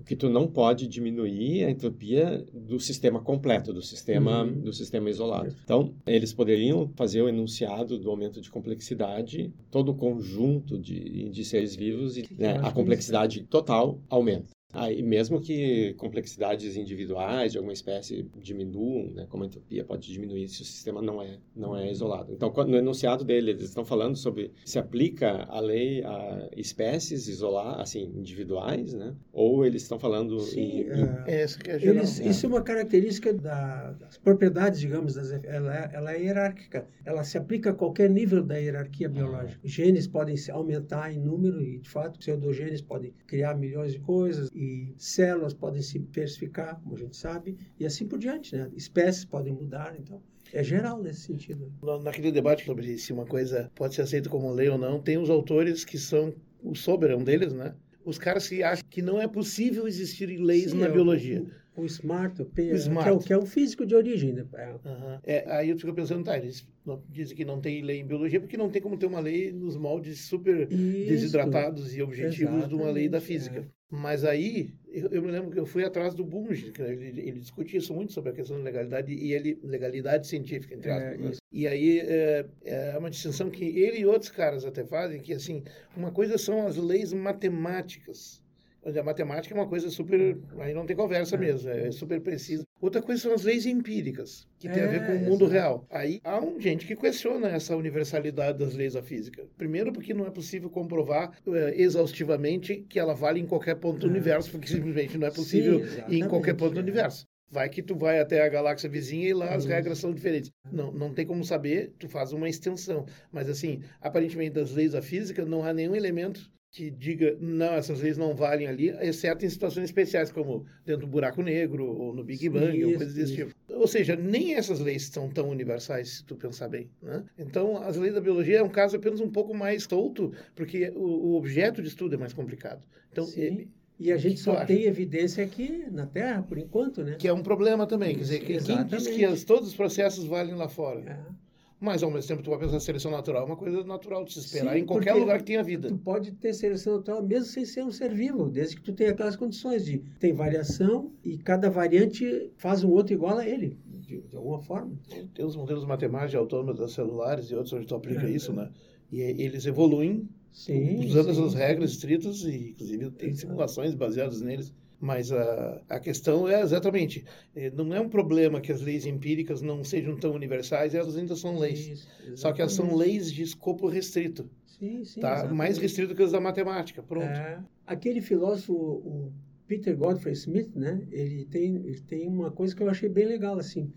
o 0.00 0.04
que 0.04 0.14
tu 0.14 0.28
não 0.28 0.46
pode 0.46 0.86
diminuir 0.86 1.62
é 1.62 1.66
a 1.66 1.70
entropia 1.70 2.44
do 2.52 2.78
sistema 2.78 3.20
completo, 3.20 3.72
do 3.72 3.80
sistema, 3.80 4.44
uhum. 4.44 4.60
do 4.60 4.72
sistema 4.72 5.08
isolado. 5.08 5.56
Então, 5.64 5.94
eles 6.06 6.32
poderiam 6.32 6.90
fazer 6.94 7.22
o 7.22 7.28
enunciado 7.28 7.98
do 7.98 8.10
aumento 8.10 8.38
de 8.40 8.50
complexidade, 8.50 9.50
todo 9.70 9.92
o 9.92 9.94
conjunto 9.94 10.78
de, 10.78 11.30
de 11.30 11.44
seres 11.44 11.74
vivos, 11.74 12.18
e 12.18 12.28
né, 12.36 12.58
a 12.62 12.70
complexidade 12.70 13.44
total 13.44 13.98
aumenta. 14.10 14.53
Aí, 14.74 15.02
mesmo 15.02 15.40
que 15.40 15.94
complexidades 15.94 16.76
individuais 16.76 17.52
de 17.52 17.58
alguma 17.58 17.72
espécie 17.72 18.28
diminuam, 18.36 19.10
né, 19.12 19.26
como 19.28 19.44
a 19.44 19.46
entropia 19.46 19.84
pode 19.84 20.10
diminuir 20.12 20.48
se 20.48 20.62
o 20.62 20.64
sistema 20.64 21.00
não 21.00 21.22
é, 21.22 21.38
não 21.54 21.76
é 21.76 21.90
isolado. 21.90 22.32
Então, 22.32 22.52
no 22.66 22.76
enunciado 22.76 23.24
dele, 23.24 23.52
eles 23.52 23.64
estão 23.64 23.84
falando 23.84 24.16
sobre 24.16 24.50
se 24.64 24.78
aplica 24.78 25.44
a 25.48 25.60
lei 25.60 26.02
a 26.04 26.48
espécies 26.56 27.28
isolar, 27.28 27.80
assim, 27.80 28.12
individuais, 28.16 28.92
né? 28.94 29.14
Ou 29.32 29.64
eles 29.64 29.82
estão 29.82 29.98
falando 29.98 30.40
Sim, 30.40 30.60
em, 30.60 30.80
em... 30.80 31.08
É, 31.26 31.42
essa 31.42 31.58
que 31.58 31.70
é 31.70 31.78
geral, 31.78 31.96
eles, 31.96 32.20
é. 32.20 32.28
Isso 32.28 32.46
é 32.46 32.48
uma 32.48 32.62
característica 32.62 33.32
da, 33.32 33.92
das 33.92 34.18
propriedades, 34.18 34.80
digamos, 34.80 35.14
das, 35.14 35.30
ela, 35.44 35.76
é, 35.76 35.90
ela 35.92 36.12
é 36.12 36.20
hierárquica. 36.20 36.86
Ela 37.04 37.22
se 37.22 37.38
aplica 37.38 37.70
a 37.70 37.74
qualquer 37.74 38.10
nível 38.10 38.42
da 38.42 38.56
hierarquia 38.56 39.08
biológica. 39.08 39.60
Ah. 39.62 39.68
Genes 39.68 40.06
podem 40.06 40.36
aumentar 40.50 41.12
em 41.12 41.18
número 41.18 41.62
e, 41.62 41.78
de 41.78 41.88
fato, 41.88 42.18
pseudogenes 42.18 42.80
podem 42.80 43.12
criar 43.26 43.54
milhões 43.54 43.92
de 43.92 44.00
coisas 44.00 44.50
e 44.54 44.63
células 44.96 45.54
podem 45.54 45.82
se 45.82 45.98
diversificar, 45.98 46.80
como 46.80 46.94
a 46.94 46.98
gente 46.98 47.16
sabe, 47.16 47.56
e 47.78 47.86
assim 47.86 48.06
por 48.06 48.18
diante, 48.18 48.56
né? 48.56 48.70
Espécies 48.74 49.24
podem 49.24 49.52
mudar, 49.52 49.94
então 49.98 50.22
é 50.52 50.62
geral 50.62 51.02
nesse 51.02 51.22
sentido. 51.22 51.72
Naquele 52.02 52.30
debate 52.30 52.64
sobre 52.64 52.96
se 52.98 53.12
uma 53.12 53.26
coisa 53.26 53.70
pode 53.74 53.94
ser 53.94 54.02
aceita 54.02 54.28
como 54.28 54.52
lei 54.52 54.68
ou 54.68 54.78
não, 54.78 55.00
tem 55.00 55.18
os 55.18 55.30
autores 55.30 55.84
que 55.84 55.98
são 55.98 56.34
o 56.62 56.74
Sober 56.74 57.16
um 57.16 57.24
deles, 57.24 57.52
né? 57.52 57.74
Os 58.04 58.18
caras 58.18 58.48
que 58.48 58.62
acham 58.62 58.84
que 58.88 59.02
não 59.02 59.20
é 59.20 59.26
possível 59.26 59.88
existir 59.88 60.26
leis 60.26 60.70
Sim, 60.70 60.78
na 60.78 60.86
é 60.86 60.90
biologia. 60.90 61.44
O, 61.76 61.84
Smart, 61.84 62.40
o, 62.40 62.44
P, 62.44 62.72
o 62.72 62.76
Smart. 62.76 63.04
Que, 63.04 63.08
é 63.08 63.12
o, 63.12 63.18
que 63.18 63.32
é 63.32 63.38
o 63.38 63.46
físico 63.46 63.84
de 63.84 63.94
origem. 63.94 64.32
Né? 64.32 64.44
Uhum. 64.84 65.18
É, 65.24 65.44
aí 65.48 65.70
eu 65.70 65.78
fico 65.78 65.92
pensando, 65.92 66.24
tá, 66.24 66.36
eles 66.36 66.66
dizem 67.08 67.36
que 67.36 67.44
não 67.44 67.60
tem 67.60 67.82
lei 67.82 68.00
em 68.00 68.06
biologia 68.06 68.40
porque 68.40 68.56
não 68.56 68.70
tem 68.70 68.80
como 68.80 68.96
ter 68.96 69.06
uma 69.06 69.20
lei 69.20 69.52
nos 69.52 69.76
moldes 69.76 70.20
super 70.20 70.70
Isso. 70.70 71.08
desidratados 71.08 71.96
e 71.96 72.02
objetivos 72.02 72.40
Exatamente, 72.40 72.68
de 72.68 72.74
uma 72.74 72.90
lei 72.90 73.08
da 73.08 73.20
física. 73.20 73.60
É. 73.60 73.84
Mas 73.90 74.24
aí, 74.24 74.74
eu, 74.88 75.08
eu, 75.10 75.22
me 75.22 75.30
lembro 75.30 75.50
que 75.52 75.58
eu 75.58 75.66
fui 75.66 75.84
atrás 75.84 76.14
do 76.14 76.24
Bunge, 76.24 76.72
que 76.72 76.82
ele, 76.82 77.20
ele 77.20 77.38
discute 77.38 77.76
isso 77.76 77.94
muito 77.94 78.12
sobre 78.12 78.30
a 78.30 78.32
questão 78.32 78.56
da 78.56 78.64
legalidade 78.64 79.12
e 79.12 79.32
ele, 79.32 79.58
legalidade 79.62 80.26
científica, 80.26 80.74
entre 80.74 80.90
aspas. 80.90 81.36
É? 81.36 81.38
E 81.52 81.66
aí, 81.68 82.00
é, 82.00 82.46
é, 82.64 82.98
uma 82.98 83.08
distinção 83.08 83.50
que 83.50 83.64
ele 83.64 83.98
e 83.98 84.06
outros 84.06 84.30
caras 84.30 84.64
até 84.64 84.84
fazem, 84.84 85.20
que 85.20 85.32
assim, 85.32 85.62
uma 85.96 86.10
coisa 86.10 86.36
são 86.36 86.66
as 86.66 86.76
leis 86.76 87.12
matemáticas, 87.12 88.42
a 88.84 89.02
matemática 89.02 89.54
é 89.54 89.58
uma 89.58 89.66
coisa 89.66 89.88
super. 89.88 90.38
Aí 90.58 90.74
não 90.74 90.84
tem 90.84 90.94
conversa 90.94 91.36
é. 91.36 91.38
mesmo, 91.38 91.70
é 91.70 91.90
super 91.90 92.20
precisa. 92.20 92.64
Outra 92.80 93.00
coisa 93.00 93.22
são 93.22 93.32
as 93.32 93.42
leis 93.42 93.64
empíricas, 93.64 94.46
que 94.58 94.68
é, 94.68 94.72
tem 94.72 94.82
a 94.82 94.86
ver 94.86 95.02
é, 95.02 95.06
com 95.06 95.12
o 95.12 95.20
mundo 95.20 95.44
exato. 95.44 95.52
real. 95.52 95.86
Aí 95.90 96.20
há 96.22 96.38
um, 96.38 96.60
gente 96.60 96.86
que 96.86 96.94
questiona 96.94 97.48
essa 97.48 97.74
universalidade 97.76 98.58
das 98.58 98.74
leis 98.74 98.92
da 98.92 99.02
física. 99.02 99.46
Primeiro, 99.56 99.92
porque 99.92 100.12
não 100.12 100.26
é 100.26 100.30
possível 100.30 100.68
comprovar 100.68 101.32
é, 101.46 101.80
exaustivamente 101.80 102.84
que 102.88 102.98
ela 102.98 103.14
vale 103.14 103.40
em 103.40 103.46
qualquer 103.46 103.76
ponto 103.76 104.00
do 104.00 104.06
é. 104.06 104.10
universo, 104.10 104.50
porque 104.50 104.68
simplesmente 104.68 105.16
não 105.16 105.26
é 105.26 105.30
possível 105.30 105.86
Sim, 105.86 106.02
em 106.10 106.28
qualquer 106.28 106.54
ponto 106.54 106.74
do 106.74 106.80
universo. 106.80 107.26
Vai 107.50 107.68
que 107.68 107.82
tu 107.82 107.94
vai 107.94 108.18
até 108.18 108.44
a 108.44 108.48
galáxia 108.48 108.88
vizinha 108.88 109.28
e 109.28 109.32
lá 109.32 109.54
as 109.54 109.64
regras 109.64 109.98
são 109.98 110.12
diferentes. 110.12 110.50
Não, 110.72 110.90
não 110.90 111.14
tem 111.14 111.24
como 111.24 111.44
saber, 111.44 111.92
tu 111.98 112.08
faz 112.08 112.32
uma 112.32 112.48
extensão. 112.48 113.06
Mas, 113.30 113.48
assim, 113.48 113.80
aparentemente, 114.00 114.54
das 114.54 114.72
leis 114.72 114.92
da 114.92 115.00
física, 115.00 115.44
não 115.44 115.62
há 115.62 115.72
nenhum 115.72 115.94
elemento 115.94 116.50
que 116.74 116.90
diga, 116.90 117.36
não, 117.40 117.74
essas 117.74 118.00
leis 118.00 118.18
não 118.18 118.34
valem 118.34 118.66
ali, 118.66 118.88
exceto 119.00 119.46
em 119.46 119.48
situações 119.48 119.84
especiais, 119.84 120.32
como 120.32 120.66
dentro 120.84 121.02
do 121.02 121.06
buraco 121.06 121.40
negro, 121.40 121.86
ou 121.86 122.12
no 122.12 122.24
Big 122.24 122.48
Bang, 122.48 122.72
Sim, 122.72 122.84
ou 122.84 122.94
coisas 122.96 123.14
desse 123.14 123.36
tipo. 123.36 123.54
Ou 123.68 123.86
seja, 123.86 124.16
nem 124.16 124.56
essas 124.56 124.80
leis 124.80 125.04
são 125.04 125.30
tão 125.30 125.48
universais, 125.50 126.16
se 126.16 126.24
tu 126.24 126.34
pensar 126.34 126.66
bem. 126.66 126.90
Né? 127.00 127.24
Então, 127.38 127.80
as 127.80 127.96
leis 127.96 128.12
da 128.12 128.20
biologia 128.20 128.58
é 128.58 128.62
um 128.62 128.68
caso 128.68 128.96
apenas 128.96 129.20
um 129.20 129.30
pouco 129.30 129.54
mais 129.54 129.84
solto, 129.84 130.32
porque 130.56 130.92
o, 130.96 131.28
o 131.28 131.36
objeto 131.36 131.80
de 131.80 131.86
estudo 131.86 132.16
é 132.16 132.18
mais 132.18 132.32
complicado. 132.32 132.82
Então, 133.12 133.24
Sim. 133.24 133.68
E 133.96 134.10
a 134.10 134.16
gente 134.16 134.40
só 134.40 134.64
tem 134.64 134.82
evidência 134.86 135.44
aqui 135.44 135.86
na 135.92 136.04
Terra, 136.04 136.42
por 136.42 136.58
enquanto, 136.58 137.04
né? 137.04 137.14
Que 137.16 137.28
é 137.28 137.32
um 137.32 137.44
problema 137.44 137.86
também. 137.86 138.16
Quer 138.16 138.22
dizer, 138.22 138.40
quem 138.40 138.58
diz 138.58 139.06
que 139.06 139.24
as, 139.24 139.44
todos 139.44 139.68
os 139.68 139.76
processos 139.76 140.24
valem 140.24 140.56
lá 140.56 140.68
fora? 140.68 141.00
É. 141.08 141.43
Mas, 141.80 142.02
ao 142.02 142.10
mesmo 142.10 142.28
tempo, 142.28 142.42
tu 142.42 142.50
vai 142.50 142.58
pensar 142.58 142.80
seleção 142.80 143.10
natural 143.10 143.42
é 143.42 143.46
uma 143.46 143.56
coisa 143.56 143.84
natural 143.84 144.24
de 144.24 144.32
se 144.32 144.38
esperar 144.38 144.74
Sim, 144.74 144.80
em 144.80 144.86
qualquer 144.86 145.14
lugar 145.14 145.38
que 145.38 145.44
tenha 145.44 145.62
vida. 145.62 145.88
Tu 145.88 145.98
pode 145.98 146.32
ter 146.32 146.52
seleção 146.54 146.96
natural 146.96 147.22
mesmo 147.22 147.46
sem 147.46 147.64
ser 147.64 147.84
um 147.84 147.90
ser 147.90 148.14
vivo, 148.14 148.48
desde 148.48 148.76
que 148.76 148.82
tu 148.82 148.92
tenha 148.92 149.10
aquelas 149.10 149.36
condições 149.36 149.84
de 149.84 149.98
tem 150.18 150.32
variação 150.32 151.12
e 151.24 151.36
cada 151.36 151.68
variante 151.68 152.50
faz 152.56 152.84
um 152.84 152.90
outro 152.90 153.12
igual 153.12 153.38
a 153.38 153.46
ele, 153.46 153.78
de, 153.86 154.20
de 154.22 154.36
alguma 154.36 154.60
forma. 154.60 154.96
Tem 155.34 155.44
os 155.44 155.56
modelos 155.56 155.84
matemáticos 155.84 156.36
autônomos 156.36 156.78
das 156.78 156.92
celulares 156.92 157.50
e 157.50 157.54
outros 157.54 157.72
onde 157.72 157.86
tu 157.86 157.94
aplica 157.94 158.26
é, 158.26 158.30
isso, 158.30 158.52
né? 158.52 158.70
E 159.10 159.20
eles 159.20 159.66
evoluem 159.66 160.28
sim, 160.50 161.04
usando 161.04 161.34
sim, 161.34 161.44
as 161.44 161.54
regras 161.54 161.90
estritas 161.90 162.42
e, 162.44 162.70
inclusive, 162.70 163.10
tem 163.10 163.34
simulações 163.34 163.94
baseadas 163.94 164.40
neles. 164.40 164.72
Mas 165.00 165.30
a, 165.32 165.82
a 165.88 166.00
questão 166.00 166.48
é 166.48 166.62
exatamente, 166.62 167.24
eh, 167.54 167.70
não 167.70 167.92
é 167.92 168.00
um 168.00 168.08
problema 168.08 168.60
que 168.60 168.72
as 168.72 168.80
leis 168.80 169.04
empíricas 169.04 169.60
não 169.60 169.84
sejam 169.84 170.16
tão 170.16 170.32
universais, 170.32 170.94
elas 170.94 171.16
ainda 171.16 171.36
são 171.36 171.58
leis. 171.58 171.86
Isso, 171.86 172.36
Só 172.36 172.52
que 172.52 172.60
elas 172.60 172.72
são 172.72 172.94
leis 172.96 173.30
de 173.30 173.42
escopo 173.42 173.86
restrito. 173.86 174.48
Sim, 174.64 175.04
sim, 175.04 175.20
tá? 175.20 175.46
Mais 175.52 175.78
restrito 175.78 176.14
que 176.14 176.22
as 176.22 176.32
da 176.32 176.40
matemática, 176.40 177.02
pronto. 177.02 177.26
É, 177.26 177.62
aquele 177.86 178.20
filósofo, 178.20 178.72
o 178.72 179.32
Peter 179.66 179.96
Godfrey 179.96 180.32
Smith, 180.34 180.74
né? 180.74 181.06
Ele 181.10 181.44
tem, 181.46 181.76
ele 181.76 182.00
tem 182.00 182.26
uma 182.28 182.50
coisa 182.50 182.74
que 182.74 182.82
eu 182.82 182.88
achei 182.88 183.08
bem 183.08 183.26
legal, 183.26 183.58
assim. 183.58 183.92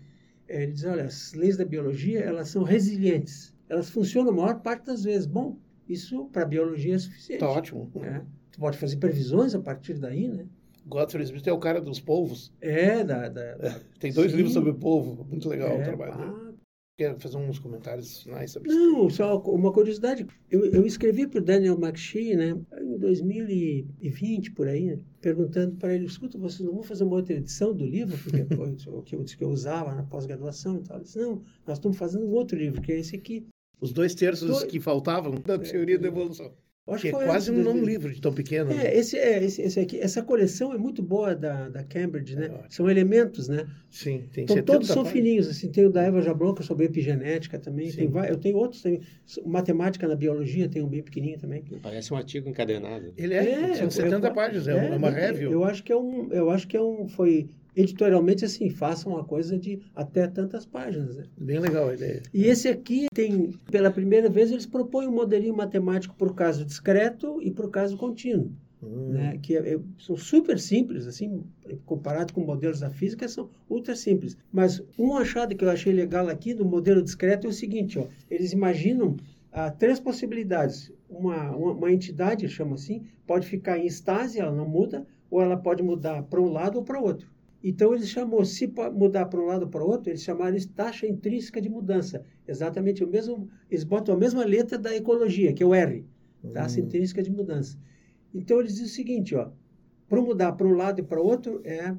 É, 0.46 0.62
ele 0.62 0.72
diz, 0.72 0.84
olha, 0.84 1.04
as 1.04 1.32
leis 1.34 1.56
da 1.56 1.64
biologia, 1.64 2.20
elas 2.20 2.48
são 2.48 2.62
resilientes. 2.62 3.54
Elas 3.68 3.90
funcionam 3.90 4.30
a 4.30 4.34
maior 4.34 4.60
parte 4.60 4.86
das 4.86 5.04
vezes. 5.04 5.26
Bom, 5.26 5.58
isso 5.88 6.26
para 6.26 6.42
a 6.42 6.46
biologia 6.46 6.94
é 6.94 6.98
suficiente. 6.98 7.40
Tá 7.40 7.50
ótimo. 7.50 7.90
É. 8.02 8.22
Tu 8.50 8.58
pode 8.58 8.78
fazer 8.78 8.96
previsões 8.96 9.54
a 9.54 9.60
partir 9.60 9.94
daí, 9.94 10.26
né? 10.28 10.46
Godfrey 10.88 11.24
Smith 11.24 11.46
é 11.46 11.52
o 11.52 11.58
cara 11.58 11.80
dos 11.80 12.00
povos. 12.00 12.52
É, 12.60 13.04
da, 13.04 13.28
da, 13.28 13.42
é, 13.42 13.80
tem 14.00 14.12
dois 14.12 14.30
Sim. 14.30 14.36
livros 14.38 14.54
sobre 14.54 14.70
o 14.70 14.74
povo. 14.74 15.24
Muito 15.24 15.48
legal 15.48 15.70
é, 15.70 15.80
o 15.80 15.84
trabalho 15.84 16.12
ah, 16.14 16.48
Quer 16.96 17.16
fazer 17.16 17.36
uns 17.36 17.60
comentários 17.60 18.22
finais 18.22 18.50
sobre 18.50 18.70
isso? 18.70 18.78
Não, 18.78 19.08
só 19.08 19.38
uma 19.42 19.72
curiosidade. 19.72 20.26
Eu, 20.50 20.64
eu 20.66 20.84
escrevi 20.84 21.28
para 21.28 21.38
o 21.38 21.44
Daniel 21.44 21.78
McShee, 21.78 22.34
né, 22.34 22.58
em 22.80 22.98
2020, 22.98 24.50
por 24.50 24.66
aí, 24.66 24.86
né, 24.86 24.98
perguntando 25.20 25.76
para 25.76 25.94
ele, 25.94 26.06
escuta, 26.06 26.36
vocês 26.36 26.66
não 26.66 26.74
vão 26.74 26.82
fazer 26.82 27.04
uma 27.04 27.14
outra 27.14 27.34
edição 27.34 27.72
do 27.72 27.84
livro? 27.84 28.18
Porque 28.18 28.44
foi 28.52 28.72
o 28.92 29.02
que 29.02 29.14
eu, 29.14 29.24
que 29.24 29.44
eu 29.44 29.48
usava 29.48 29.94
na 29.94 30.02
pós-graduação 30.02 30.78
e 30.78 30.82
tal. 30.82 30.96
Ele 30.96 31.04
disse, 31.04 31.18
não, 31.20 31.40
nós 31.64 31.78
estamos 31.78 31.96
fazendo 31.96 32.26
um 32.26 32.32
outro 32.32 32.58
livro, 32.58 32.82
que 32.82 32.90
é 32.90 32.98
esse 32.98 33.14
aqui. 33.14 33.46
Os 33.80 33.92
dois 33.92 34.12
terços 34.12 34.64
que 34.64 34.80
faltavam 34.80 35.36
da 35.36 35.56
teoria 35.56 36.00
da 36.00 36.08
evolução. 36.08 36.52
Acho 36.94 37.02
que 37.02 37.08
é 37.08 37.12
quase 37.12 37.50
um, 37.50 37.68
um 37.68 37.84
livro 37.84 38.12
de 38.12 38.20
tão 38.20 38.32
pequeno. 38.32 38.70
É, 38.72 38.74
né? 38.74 38.96
esse, 38.96 39.16
é 39.16 39.44
esse, 39.44 39.62
esse 39.62 39.80
aqui, 39.80 39.98
essa 39.98 40.22
coleção 40.22 40.72
é 40.72 40.78
muito 40.78 41.02
boa 41.02 41.34
da, 41.34 41.68
da 41.68 41.84
Cambridge, 41.84 42.34
né? 42.36 42.46
É 42.46 42.66
são 42.68 42.88
elementos, 42.88 43.48
né? 43.48 43.66
Sim, 43.90 44.24
tem 44.32 44.44
então, 44.44 44.62
todos 44.62 44.88
são 44.88 45.04
fininhos, 45.04 45.48
assim, 45.48 45.70
tem 45.70 45.86
o 45.86 45.90
da 45.90 46.02
Eva 46.02 46.20
Jablonka 46.22 46.62
sobre 46.62 46.86
epigenética 46.86 47.58
também, 47.58 47.90
tem 47.90 48.10
eu 48.28 48.36
tenho 48.36 48.56
outros 48.56 48.82
também, 48.82 49.00
matemática 49.46 50.06
na 50.06 50.14
biologia 50.14 50.68
tem 50.68 50.82
um 50.82 50.88
bem 50.88 51.02
pequenininho 51.02 51.38
também. 51.38 51.62
Parece 51.82 52.12
um 52.12 52.16
artigo 52.16 52.48
encadenado. 52.48 53.12
Ele 53.16 53.34
é, 53.34 53.70
é 53.70 53.74
são 53.74 53.90
70 53.90 54.30
páginas, 54.32 54.68
é, 54.68 54.72
é 54.72 54.96
uma 54.96 55.10
review. 55.10 55.52
Eu 55.52 55.64
acho 55.64 55.82
que 55.82 55.92
é 55.92 55.96
um, 55.96 56.32
eu 56.32 56.50
acho 56.50 56.66
que 56.66 56.76
é 56.76 56.82
um, 56.82 57.08
foi 57.08 57.48
editorialmente 57.76 58.44
assim, 58.44 58.70
façam 58.70 59.12
uma 59.12 59.24
coisa 59.24 59.58
de 59.58 59.80
até 59.94 60.26
tantas 60.26 60.66
páginas. 60.66 61.16
Né? 61.16 61.24
Bem 61.36 61.58
legal 61.58 61.88
a 61.88 61.94
ideia. 61.94 62.22
E 62.32 62.44
esse 62.44 62.68
aqui 62.68 63.06
tem, 63.14 63.52
pela 63.70 63.90
primeira 63.90 64.28
vez, 64.28 64.50
eles 64.50 64.66
propõem 64.66 65.08
um 65.08 65.12
modelinho 65.12 65.56
matemático 65.56 66.14
o 66.18 66.34
caso 66.34 66.64
discreto 66.64 67.40
e 67.42 67.50
o 67.50 67.68
caso 67.68 67.96
contínuo. 67.96 68.50
Hum. 68.80 69.08
Né, 69.08 69.38
que 69.42 69.56
é, 69.56 69.74
é, 69.74 69.80
são 69.98 70.16
super 70.16 70.56
simples, 70.56 71.04
assim, 71.04 71.42
comparado 71.84 72.32
com 72.32 72.42
modelos 72.42 72.78
da 72.78 72.88
física, 72.88 73.26
são 73.26 73.50
ultra 73.68 73.96
simples. 73.96 74.36
Mas 74.52 74.80
um 74.96 75.16
achado 75.16 75.56
que 75.56 75.64
eu 75.64 75.70
achei 75.70 75.92
legal 75.92 76.28
aqui 76.28 76.54
do 76.54 76.64
modelo 76.64 77.02
discreto 77.02 77.48
é 77.48 77.50
o 77.50 77.52
seguinte, 77.52 77.98
ó, 77.98 78.06
eles 78.30 78.52
imaginam 78.52 79.16
ah, 79.50 79.70
três 79.70 79.98
possibilidades. 79.98 80.92
Uma, 81.10 81.50
uma, 81.56 81.72
uma 81.72 81.92
entidade, 81.92 82.48
chama 82.48 82.74
assim, 82.74 83.02
pode 83.26 83.48
ficar 83.48 83.78
em 83.78 83.86
estase, 83.86 84.38
ela 84.38 84.52
não 84.52 84.68
muda, 84.68 85.04
ou 85.30 85.42
ela 85.42 85.56
pode 85.56 85.82
mudar 85.82 86.22
para 86.22 86.40
um 86.40 86.48
lado 86.48 86.76
ou 86.76 86.84
para 86.84 87.00
o 87.00 87.04
outro. 87.04 87.28
Então, 87.62 87.94
eles 87.94 88.08
chamou, 88.08 88.44
se 88.44 88.72
mudar 88.94 89.26
para 89.26 89.40
um 89.40 89.46
lado 89.46 89.62
ou 89.62 89.68
para 89.68 89.84
o 89.84 89.88
outro, 89.88 90.10
eles 90.10 90.22
chamaram 90.22 90.56
isso 90.56 90.70
taxa 90.70 91.06
intrínseca 91.06 91.60
de 91.60 91.68
mudança. 91.68 92.24
Exatamente 92.46 93.02
o 93.02 93.08
mesmo, 93.08 93.48
eles 93.70 93.84
botam 93.84 94.14
a 94.14 94.18
mesma 94.18 94.44
letra 94.44 94.78
da 94.78 94.94
ecologia, 94.94 95.52
que 95.52 95.62
é 95.62 95.66
o 95.66 95.74
R, 95.74 96.04
taxa 96.52 96.80
hum. 96.80 96.84
intrínseca 96.84 97.22
de 97.22 97.30
mudança. 97.30 97.76
Então, 98.32 98.60
eles 98.60 98.72
dizem 98.72 98.86
o 98.86 98.90
seguinte, 98.90 99.34
ó, 99.34 99.50
para 100.08 100.22
mudar 100.22 100.52
para 100.52 100.66
um 100.66 100.74
lado 100.74 101.00
e 101.00 101.02
para 101.02 101.20
o 101.20 101.26
outro, 101.26 101.60
é... 101.64 101.94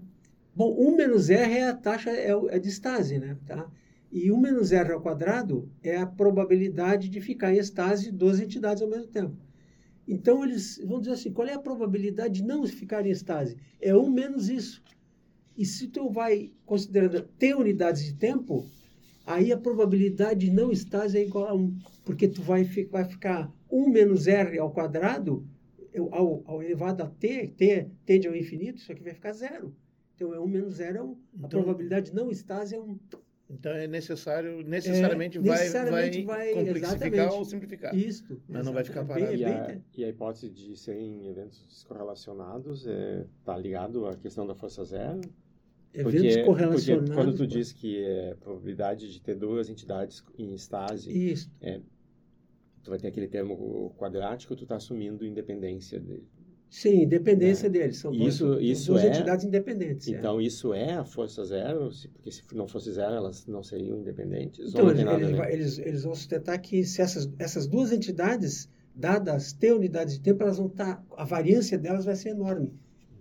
Bom, 0.55 0.75
1 0.77 0.95
menos 0.95 1.29
R 1.29 1.53
é 1.53 1.69
a 1.69 1.73
taxa, 1.73 2.09
é, 2.09 2.31
é 2.31 2.59
de 2.59 2.67
estase, 2.67 3.17
né? 3.17 3.37
Tá? 3.45 3.69
E 4.11 4.31
1 4.31 4.37
menos 4.37 4.71
R 4.71 4.91
ao 4.91 4.99
quadrado 4.99 5.69
é 5.81 5.95
a 5.97 6.05
probabilidade 6.05 7.07
de 7.07 7.21
ficar 7.21 7.53
em 7.53 7.57
estase 7.57 8.11
duas 8.11 8.39
entidades 8.41 8.81
ao 8.81 8.89
mesmo 8.89 9.07
tempo. 9.07 9.37
Então, 10.07 10.43
eles 10.43 10.81
vão 10.83 10.99
dizer 10.99 11.13
assim, 11.13 11.31
qual 11.31 11.47
é 11.47 11.53
a 11.53 11.59
probabilidade 11.59 12.41
de 12.41 12.43
não 12.43 12.65
ficar 12.65 13.05
em 13.05 13.11
estase? 13.11 13.55
É 13.79 13.95
1 13.95 14.09
menos 14.09 14.49
isso. 14.49 14.83
E 15.59 15.65
se 15.65 15.89
tu 15.89 16.09
vai 16.09 16.53
considerando 16.65 17.21
ter 17.37 17.53
unidades 17.53 18.05
de 18.05 18.13
tempo, 18.13 18.65
aí 19.25 19.51
a 19.51 19.57
probabilidade 19.57 20.45
de 20.45 20.51
não 20.53 20.71
estase 20.71 21.17
é 21.17 21.21
igual 21.21 21.49
a 21.49 21.53
1. 21.53 21.77
Porque 22.05 22.29
tu 22.29 22.41
vai, 22.41 22.63
vai 22.63 23.03
ficar 23.03 23.53
1 23.69 23.89
menos 23.89 24.25
R 24.25 24.57
ao 24.57 24.71
quadrado, 24.71 25.45
ao, 26.11 26.41
ao 26.45 26.63
elevado 26.63 27.03
a 27.03 27.07
T, 27.07 27.47
T 27.57 27.89
tende 28.05 28.25
ao 28.25 28.33
infinito, 28.37 28.77
isso 28.77 28.89
aqui 28.89 29.03
vai 29.03 29.13
ficar 29.13 29.33
zero. 29.33 29.75
Então, 30.15 30.33
é 30.33 30.39
1 30.39 30.47
menos 30.47 30.75
0 30.75 30.97
é 30.97 31.01
1. 31.03 31.05
Então, 31.05 31.19
a 31.43 31.49
probabilidade 31.49 32.11
de 32.11 32.15
não 32.15 32.31
estase 32.31 32.75
é 32.75 32.79
1. 32.79 32.97
Então 33.49 33.71
é 33.71 33.87
necessário, 33.87 34.61
necessariamente, 34.61 35.39
é, 35.39 35.41
vai, 35.41 35.57
necessariamente 35.57 36.21
vai, 36.23 36.53
vai 36.53 36.65
complexificar 36.65 37.33
ou 37.33 37.43
simplificar. 37.43 37.95
Isso. 37.95 38.39
Mas 38.47 38.63
não 38.63 38.71
vai 38.71 38.83
ficar 38.83 39.03
parado. 39.03 39.33
E 39.33 39.43
a, 39.43 39.77
e 39.97 40.05
a 40.05 40.09
hipótese 40.09 40.51
de 40.51 40.77
serem 40.77 41.27
eventos 41.27 41.83
correlacionados 41.85 42.81
está 42.81 42.91
é, 42.91 43.25
tá 43.43 43.57
ligado 43.57 44.05
à 44.05 44.15
questão 44.15 44.45
da 44.45 44.53
força 44.53 44.85
zero? 44.85 45.19
Eventos 45.93 46.21
porque, 46.21 46.43
correlacionados. 46.43 47.09
Porque 47.09 47.23
quando 47.23 47.35
tu 47.35 47.47
diz 47.47 47.73
que 47.73 48.03
é 48.03 48.35
probabilidade 48.35 49.11
de 49.11 49.21
ter 49.21 49.35
duas 49.35 49.69
entidades 49.69 50.23
em 50.37 50.53
estase, 50.53 51.11
Isso. 51.11 51.51
É, 51.61 51.81
tu 52.83 52.89
vai 52.89 52.99
ter 52.99 53.07
aquele 53.07 53.27
termo 53.27 53.93
quadrático, 53.97 54.55
tu 54.55 54.63
está 54.63 54.75
assumindo 54.75 55.25
independência 55.25 55.99
dele. 55.99 56.27
Sim, 56.69 57.03
independência 57.03 57.65
é. 57.65 57.69
deles. 57.69 57.97
São 57.97 58.13
isso, 58.13 58.45
duas, 58.45 58.63
isso 58.63 58.91
duas 58.91 59.03
é, 59.03 59.09
entidades 59.09 59.43
independentes. 59.43 60.07
É. 60.07 60.11
Então, 60.11 60.39
é. 60.39 60.43
isso 60.43 60.73
é 60.73 60.93
a 60.93 61.03
força 61.03 61.43
zero? 61.43 61.89
Porque 62.13 62.31
se 62.31 62.43
não 62.53 62.67
fosse 62.67 62.91
zero, 62.91 63.15
elas 63.15 63.47
não 63.47 63.63
seriam 63.63 63.97
independentes? 63.97 64.69
Então, 64.69 64.89
eles, 64.89 65.01
eles, 65.01 65.39
eles, 65.49 65.79
eles, 65.79 66.03
vão 66.03 66.13
sustentar 66.13 66.59
que 66.59 66.83
se 66.83 67.01
essas, 67.01 67.27
essas 67.39 67.65
duas 67.65 67.91
entidades, 67.91 68.69
dadas 68.95 69.51
ter 69.51 69.73
unidades 69.73 70.15
de 70.15 70.21
tempo, 70.21 70.43
elas 70.43 70.57
vão 70.57 70.67
estar... 70.67 70.97
Tá, 70.97 71.03
a 71.17 71.25
variância 71.25 71.77
delas 71.77 72.05
vai 72.05 72.15
ser 72.15 72.29
enorme. 72.29 72.71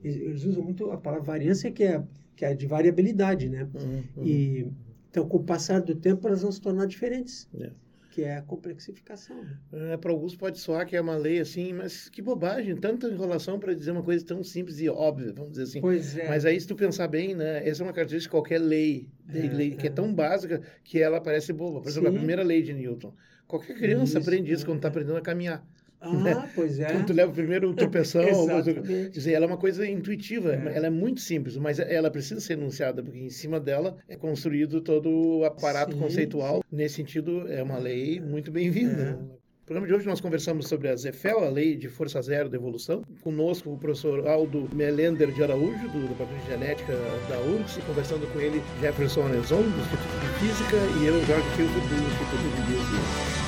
Eles, 0.05 0.17
eles 0.17 0.45
usam 0.45 0.63
muito 0.63 0.91
a 0.91 0.99
palavra 0.99 1.25
variância, 1.25 1.73
que 1.73 1.85
é, 1.85 2.05
que 2.39 2.45
é 2.45 2.55
de 2.55 2.69
variabilidade, 2.69 3.49
né? 3.49 3.69
Uhum. 3.75 4.25
E, 4.25 4.71
então, 5.11 5.29
com 5.29 5.39
o 5.39 5.43
passar 5.43 5.81
do 5.81 5.97
tempo, 5.97 6.29
elas 6.29 6.43
vão 6.43 6.53
se 6.53 6.61
tornar 6.61 6.87
diferentes. 6.87 7.49
É 7.59 7.71
que 8.11 8.25
é 8.25 8.39
a 8.39 8.43
complexificação. 8.43 9.45
Né? 9.45 9.93
É, 9.93 9.97
para 9.97 10.11
alguns 10.11 10.35
pode 10.35 10.59
soar 10.59 10.85
que 10.85 10.97
é 10.97 11.01
uma 11.01 11.17
lei 11.17 11.39
assim, 11.39 11.73
mas 11.73 12.09
que 12.09 12.21
bobagem, 12.21 12.75
tanta 12.75 13.07
enrolação 13.07 13.61
para 13.61 13.73
dizer 13.73 13.93
uma 13.93 14.03
coisa 14.03 14.27
tão 14.27 14.43
simples 14.43 14.81
e 14.81 14.89
óbvia, 14.89 15.33
vamos 15.33 15.53
dizer 15.53 15.63
assim. 15.63 15.81
Pois 15.81 16.19
é. 16.19 16.27
Mas 16.27 16.45
aí, 16.45 16.61
se 16.61 16.67
tu 16.67 16.75
pensar 16.75 17.07
bem, 17.07 17.37
né, 17.37 17.65
essa 17.69 17.81
é 17.81 17.87
uma 17.87 17.93
característica 17.93 18.29
de 18.29 18.41
qualquer 18.41 18.59
lei, 18.59 19.09
de 19.25 19.47
é, 19.47 19.53
lei 19.53 19.71
que 19.71 19.87
é. 19.87 19.91
é 19.91 19.93
tão 19.93 20.13
básica 20.13 20.61
que 20.83 21.01
ela 21.01 21.21
parece 21.21 21.53
boba. 21.53 21.81
Por 21.81 21.89
exemplo, 21.89 22.09
Sim. 22.09 22.17
a 22.17 22.19
primeira 22.19 22.43
lei 22.43 22.61
de 22.61 22.75
Newton. 22.75 23.15
Qualquer 23.47 23.77
criança 23.77 24.19
isso, 24.19 24.19
aprende 24.19 24.53
isso 24.53 24.67
quando 24.67 24.79
está 24.79 24.89
aprendendo 24.89 25.17
a 25.17 25.23
caminhar. 25.23 25.65
Ah, 26.01 26.13
né? 26.13 26.51
pois 26.55 26.79
é. 26.79 26.93
Quando 26.93 27.07
tu 27.07 27.13
leva 27.13 27.33
primeiro 27.33 27.71
o 27.71 27.75
tropeção, 27.75 28.23
quer 28.63 29.11
dizer, 29.11 29.33
ela 29.33 29.47
é 29.47 29.49
uma 29.49 29.57
coisa 29.57 29.87
intuitiva, 29.87 30.55
é. 30.55 30.77
ela 30.77 30.87
é 30.87 30.91
muito 30.91 31.21
simples, 31.21 31.57
mas 31.57 31.79
ela 31.79 32.11
precisa 32.11 32.41
ser 32.41 32.53
enunciada, 32.55 33.03
porque 33.03 33.19
em 33.19 33.31
cima 33.31 33.59
dela 33.59 33.97
é 34.09 34.17
construído 34.17 34.81
todo 34.81 35.11
o 35.11 35.45
aparato 35.45 35.93
sim, 35.93 35.99
conceitual. 35.99 36.57
Sim. 36.57 36.77
Nesse 36.77 36.97
sentido, 36.97 37.47
é 37.49 37.63
uma 37.63 37.79
lei 37.79 38.21
muito 38.21 38.51
bem-vinda. 38.51 39.19
É. 39.35 39.39
No 39.69 39.75
programa 39.75 39.87
de 39.87 39.95
hoje 39.95 40.07
nós 40.07 40.21
conversamos 40.21 40.67
sobre 40.67 40.89
a 40.89 40.97
ZEFEL, 40.97 41.45
a 41.45 41.51
Lei 41.51 41.77
de 41.77 41.89
Força 41.89 42.23
Zero 42.23 42.49
da 42.49 42.57
Evolução. 42.57 43.03
Conosco 43.21 43.71
o 43.71 43.77
professor 43.77 44.27
Aldo 44.27 44.67
Melender 44.75 45.31
de 45.31 45.43
Araújo, 45.43 45.89
do 45.91 46.09
Departamento 46.09 46.47
de 46.47 46.53
Genética 46.53 46.95
da 47.29 47.39
URGS, 47.41 47.77
e 47.77 47.83
conversando 47.83 48.27
com 48.33 48.41
ele 48.41 48.63
Jefferson 48.81 49.27
Anezon, 49.27 49.61
do 49.61 49.69
Instituto 49.69 50.21
de 50.21 50.39
Física, 50.39 50.77
e 51.03 51.07
eu, 51.07 51.23
Jorge 51.27 51.51
Filho, 51.57 51.69
do 51.69 51.95
Instituto 51.97 52.57
de 52.57 52.73
Biociência. 52.73 53.48